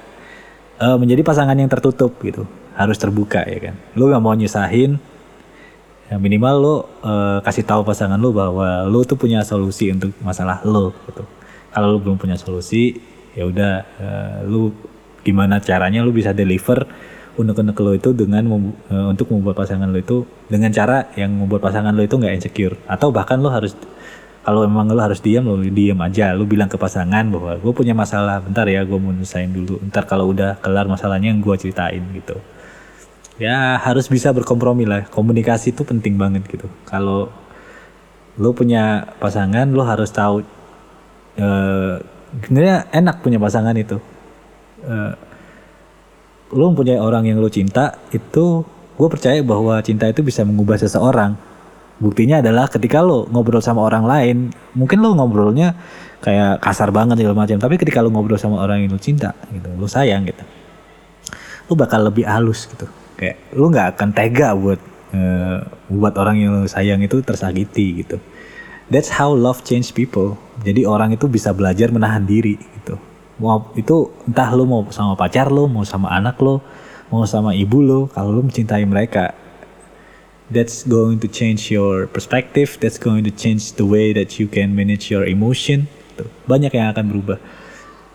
uh, 0.84 0.99
menjadi 0.99 1.23
pasangan 1.23 1.56
yang 1.56 1.71
tertutup 1.71 2.19
gitu, 2.28 2.43
harus 2.76 2.99
terbuka 2.99 3.39
ya 3.47 3.71
kan. 3.71 3.76
Lo 3.95 4.12
nggak 4.12 4.19
mau 4.19 4.36
nyusahin, 4.36 4.99
ya 6.12 6.19
minimal 6.19 6.56
lo 6.60 6.76
uh, 7.08 7.39
kasih 7.39 7.63
tahu 7.63 7.88
pasangan 7.88 8.19
lo 8.19 8.36
bahwa 8.36 8.84
lo 8.84 8.99
tuh 9.08 9.15
punya 9.15 9.47
solusi 9.47 9.95
untuk 9.95 10.12
masalah 10.19 10.60
lo 10.67 10.91
gitu 11.08 11.23
kalau 11.73 11.97
lu 11.97 11.99
belum 11.99 12.21
punya 12.21 12.38
solusi 12.38 12.95
ya 13.33 13.49
udah 13.49 13.73
uh, 13.97 14.38
lu 14.45 14.69
gimana 15.25 15.57
caranya 15.57 16.05
lu 16.05 16.13
bisa 16.13 16.31
deliver 16.31 16.86
unek-unek 17.33 17.77
lo 17.81 17.91
itu 17.97 18.13
dengan 18.13 18.45
uh, 18.45 19.09
untuk 19.09 19.33
membuat 19.33 19.57
pasangan 19.65 19.89
lo 19.89 19.97
itu 19.97 20.21
dengan 20.45 20.69
cara 20.69 21.09
yang 21.17 21.33
membuat 21.33 21.65
pasangan 21.65 21.89
lo 21.89 22.05
itu 22.05 22.15
nggak 22.17 22.33
insecure. 22.38 22.75
Atau 22.86 23.09
bahkan 23.09 23.41
lo 23.41 23.49
harus 23.49 23.73
kalau 24.45 24.67
memang 24.67 24.91
lo 24.91 25.01
harus 25.01 25.17
diam 25.17 25.49
lo 25.49 25.57
diam 25.57 25.97
aja. 26.05 26.38
Lo 26.38 26.45
bilang 26.45 26.69
ke 26.69 26.77
pasangan 26.77 27.25
bahwa 27.33 27.57
gue 27.57 27.73
punya 27.73 27.97
masalah 27.97 28.38
bentar 28.43 28.69
ya 28.69 28.86
gue 28.86 28.97
mau 29.01 29.09
nyelesain 29.09 29.49
dulu. 29.49 29.81
Ntar 29.89 30.05
kalau 30.05 30.29
udah 30.29 30.62
kelar 30.62 30.86
masalahnya 30.86 31.33
yang 31.33 31.41
gue 31.41 31.55
ceritain 31.57 32.05
gitu. 32.13 32.38
Ya 33.41 33.81
harus 33.81 34.05
bisa 34.05 34.29
berkompromi 34.29 34.86
lah. 34.86 35.09
Komunikasi 35.09 35.73
itu 35.73 35.81
penting 35.81 36.21
banget 36.21 36.45
gitu. 36.45 36.69
Kalau 36.86 37.33
lo 38.38 38.49
punya 38.53 39.09
pasangan 39.17 39.73
lo 39.73 39.81
harus 39.89 40.13
tahu 40.13 40.45
uh, 41.39 42.02
sebenarnya 42.43 42.89
enak 42.91 43.22
punya 43.22 43.38
pasangan 43.38 43.76
itu. 43.78 43.98
Uh, 44.84 45.13
lu 46.54 46.69
punya 46.78 47.02
orang 47.02 47.26
yang 47.26 47.41
lu 47.41 47.50
cinta 47.50 47.98
itu 48.13 48.62
gue 48.93 49.08
percaya 49.10 49.41
bahwa 49.41 49.82
cinta 49.82 50.06
itu 50.06 50.22
bisa 50.22 50.46
mengubah 50.46 50.78
seseorang. 50.78 51.34
Buktinya 51.98 52.41
adalah 52.43 52.67
ketika 52.69 53.02
lo 53.02 53.26
ngobrol 53.30 53.63
sama 53.63 53.86
orang 53.86 54.06
lain 54.06 54.38
mungkin 54.76 55.02
lo 55.02 55.13
ngobrolnya 55.15 55.78
kayak 56.19 56.60
kasar 56.60 56.89
banget 56.89 57.22
segala 57.22 57.46
macam 57.46 57.58
tapi 57.62 57.76
ketika 57.80 58.02
lo 58.02 58.10
ngobrol 58.12 58.39
sama 58.39 58.60
orang 58.60 58.84
yang 58.84 58.91
lo 58.91 59.00
cinta 59.00 59.36
gitu 59.52 59.69
lo 59.76 59.86
sayang 59.86 60.24
gitu 60.24 60.43
lo 61.69 61.74
bakal 61.80 62.04
lebih 62.04 62.28
halus 62.28 62.67
gitu. 62.67 62.88
Kayak 63.15 63.38
lo 63.56 63.72
nggak 63.72 63.88
akan 63.96 64.10
tega 64.12 64.52
buat 64.58 64.80
uh, 65.15 65.60
buat 65.88 66.13
orang 66.19 66.36
yang 66.43 66.52
lo 66.60 66.67
sayang 66.67 67.00
itu 67.02 67.24
tersakiti 67.24 68.04
gitu. 68.04 68.17
That's 68.91 69.10
how 69.15 69.32
love 69.32 69.63
change 69.63 69.96
people 69.96 70.36
jadi 70.63 70.88
orang 70.88 71.13
itu 71.13 71.28
bisa 71.28 71.52
belajar 71.52 71.91
menahan 71.91 72.23
diri 72.23 72.56
gitu. 72.80 72.95
Mau 73.38 73.76
itu 73.76 74.10
entah 74.23 74.49
lo 74.56 74.63
mau 74.63 74.82
sama 74.89 75.19
pacar 75.19 75.52
lo 75.52 75.67
mau 75.67 75.84
sama 75.84 76.10
anak 76.15 76.39
lo 76.39 76.63
mau 77.12 77.28
sama 77.28 77.52
ibu 77.52 77.84
lo 77.84 77.99
kalau 78.08 78.32
lo 78.32 78.41
mencintai 78.41 78.88
mereka 78.88 79.36
that's 80.49 80.88
going 80.88 81.19
to 81.19 81.28
change 81.28 81.67
your 81.67 82.08
perspective 82.08 82.80
that's 82.80 82.97
going 82.97 83.26
to 83.26 83.34
change 83.34 83.76
the 83.76 83.84
way 83.84 84.15
that 84.15 84.39
you 84.39 84.47
can 84.47 84.71
manage 84.71 85.12
your 85.12 85.28
emotion 85.28 85.89
gitu. 86.13 86.23
banyak 86.47 86.71
yang 86.71 86.95
akan 86.95 87.06
berubah. 87.12 87.38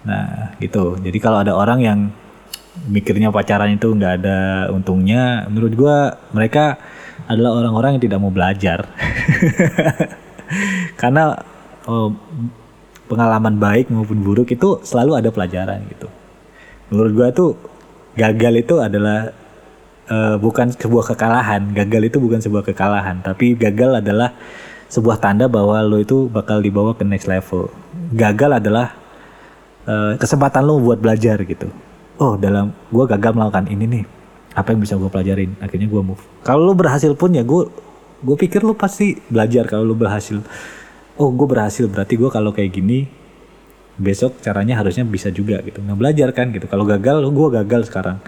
Nah 0.08 0.56
gitu. 0.62 0.96
Jadi 0.96 1.18
kalau 1.20 1.44
ada 1.44 1.52
orang 1.52 1.78
yang 1.84 1.98
mikirnya 2.88 3.34
pacaran 3.34 3.74
itu 3.74 3.90
nggak 3.90 4.22
ada 4.22 4.70
untungnya 4.70 5.50
menurut 5.50 5.72
gua 5.74 5.96
mereka 6.30 6.78
adalah 7.26 7.58
orang-orang 7.58 7.98
yang 7.98 8.02
tidak 8.08 8.18
mau 8.22 8.32
belajar. 8.32 8.88
Karena 11.00 11.36
oh, 11.88 12.12
pengalaman 13.08 13.56
baik 13.56 13.88
maupun 13.88 14.20
buruk 14.20 14.52
itu 14.52 14.84
selalu 14.84 15.24
ada 15.24 15.32
pelajaran 15.32 15.80
gitu 15.88 16.12
menurut 16.92 17.12
gua 17.16 17.28
tuh 17.32 17.56
gagal 18.18 18.54
itu 18.60 18.74
adalah 18.82 19.32
uh, 20.10 20.36
bukan 20.40 20.72
sebuah 20.72 21.14
kekalahan. 21.14 21.70
Gagal 21.70 22.12
itu 22.12 22.18
bukan 22.18 22.40
sebuah 22.42 22.64
kekalahan, 22.66 23.22
tapi 23.22 23.54
gagal 23.54 24.02
adalah 24.02 24.34
sebuah 24.88 25.20
tanda 25.20 25.46
bahwa 25.46 25.78
lo 25.84 26.00
itu 26.00 26.26
bakal 26.32 26.64
dibawa 26.64 26.96
ke 26.96 27.04
next 27.04 27.28
level. 27.28 27.68
Gagal 28.16 28.64
adalah 28.64 28.96
uh, 29.84 30.16
kesempatan 30.16 30.64
lo 30.64 30.80
buat 30.80 30.98
belajar 30.98 31.38
gitu. 31.44 31.68
Oh, 32.18 32.34
dalam 32.34 32.74
gue 32.90 33.04
gagal 33.06 33.30
melakukan 33.36 33.70
ini 33.70 33.84
nih, 33.86 34.04
apa 34.58 34.74
yang 34.74 34.80
bisa 34.82 34.98
gue 34.98 35.06
pelajarin? 35.06 35.54
Akhirnya 35.62 35.86
gue 35.86 36.02
move. 36.02 36.18
Kalau 36.42 36.66
lo 36.66 36.74
berhasil 36.74 37.14
pun 37.14 37.30
ya 37.30 37.46
gue, 37.46 37.70
gue 38.24 38.36
pikir 38.36 38.66
lo 38.66 38.74
pasti 38.74 39.14
belajar 39.30 39.70
kalau 39.70 39.86
lo 39.86 39.94
berhasil. 39.94 40.42
Oh, 41.18 41.34
gue 41.34 41.46
berhasil 41.50 41.84
berarti 41.90 42.14
gue 42.14 42.30
kalau 42.30 42.54
kayak 42.54 42.70
gini 42.78 43.10
besok 43.98 44.38
caranya 44.38 44.78
harusnya 44.78 45.02
bisa 45.02 45.28
juga 45.34 45.58
gitu. 45.66 45.82
Nah 45.82 45.98
belajar 45.98 46.30
kan 46.30 46.54
gitu. 46.54 46.70
Kalau 46.70 46.86
gagal, 46.86 47.26
gue 47.26 47.48
gagal 47.58 47.90
sekarang. 47.90 48.22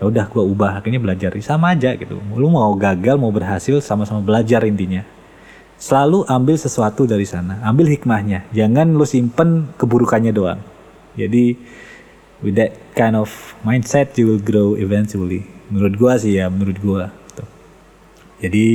Ya 0.00 0.08
udah 0.08 0.24
gue 0.32 0.40
ubah 0.40 0.80
akhirnya 0.80 0.96
belajar. 0.96 1.36
Sama 1.44 1.76
aja 1.76 1.92
gitu. 1.92 2.16
Lu 2.32 2.48
mau 2.48 2.72
gagal 2.72 3.20
mau 3.20 3.28
berhasil 3.28 3.84
sama-sama 3.84 4.24
belajar 4.24 4.64
intinya. 4.64 5.04
Selalu 5.76 6.24
ambil 6.24 6.56
sesuatu 6.56 7.04
dari 7.04 7.28
sana. 7.28 7.60
Ambil 7.60 7.92
hikmahnya. 7.92 8.48
Jangan 8.56 8.96
lu 8.96 9.04
simpen 9.04 9.68
keburukannya 9.76 10.32
doang. 10.32 10.60
Jadi 11.20 11.52
with 12.40 12.56
that 12.56 12.72
kind 12.96 13.12
of 13.12 13.28
mindset 13.60 14.16
you 14.16 14.24
will 14.24 14.40
grow 14.40 14.72
eventually. 14.80 15.44
Menurut 15.68 15.94
gua 16.00 16.12
sih 16.16 16.40
ya 16.40 16.48
menurut 16.48 16.80
gua 16.80 17.12
gitu. 17.28 17.44
jadi 18.40 18.66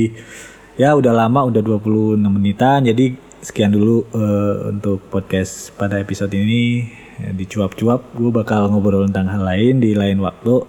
ya 0.78 0.94
udah 0.94 1.10
lama 1.10 1.50
udah 1.50 1.58
26 1.58 2.22
menitan. 2.22 2.86
Jadi 2.86 3.25
sekian 3.46 3.70
dulu 3.70 4.02
uh, 4.10 4.74
untuk 4.74 4.98
podcast 5.06 5.70
pada 5.78 6.02
episode 6.02 6.34
ini 6.34 6.90
ya, 7.22 7.30
dicuap-cuap 7.30 8.18
gue 8.18 8.30
bakal 8.34 8.66
ngobrol 8.66 9.06
tentang 9.06 9.30
hal 9.30 9.46
lain 9.46 9.78
di 9.78 9.94
lain 9.94 10.18
waktu 10.18 10.66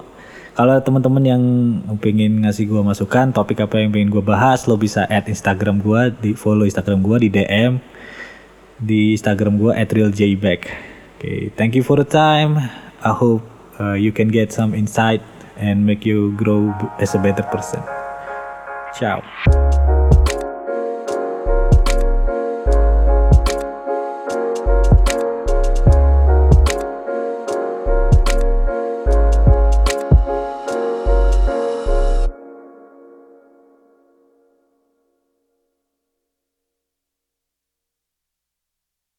kalau 0.53 0.77
teman-teman 0.81 1.23
yang 1.25 1.43
pengen 1.97 2.45
ngasih 2.45 2.69
gue 2.69 2.81
masukan 2.81 3.33
topik 3.33 3.65
apa 3.65 3.81
yang 3.81 3.89
pengen 3.89 4.13
gue 4.13 4.21
bahas 4.21 4.69
lo 4.69 4.77
bisa 4.77 5.09
add 5.09 5.25
Instagram 5.25 5.81
gue 5.81 6.01
di 6.21 6.31
follow 6.37 6.69
Instagram 6.69 7.01
gue 7.01 7.17
di 7.25 7.29
DM 7.33 7.81
di 8.77 9.17
Instagram 9.17 9.57
gue 9.57 9.73
@realjback. 9.73 10.61
Oke, 11.17 11.21
okay, 11.21 11.39
thank 11.57 11.73
you 11.73 11.81
for 11.81 11.97
the 11.97 12.05
time. 12.05 12.61
I 13.01 13.13
hope 13.13 13.41
uh, 13.81 13.97
you 13.97 14.13
can 14.13 14.29
get 14.29 14.53
some 14.53 14.77
insight 14.77 15.21
and 15.57 15.85
make 15.85 16.05
you 16.05 16.33
grow 16.37 16.73
as 17.01 17.17
a 17.17 17.21
better 17.21 17.45
person. 17.49 17.81
Ciao. 18.93 19.21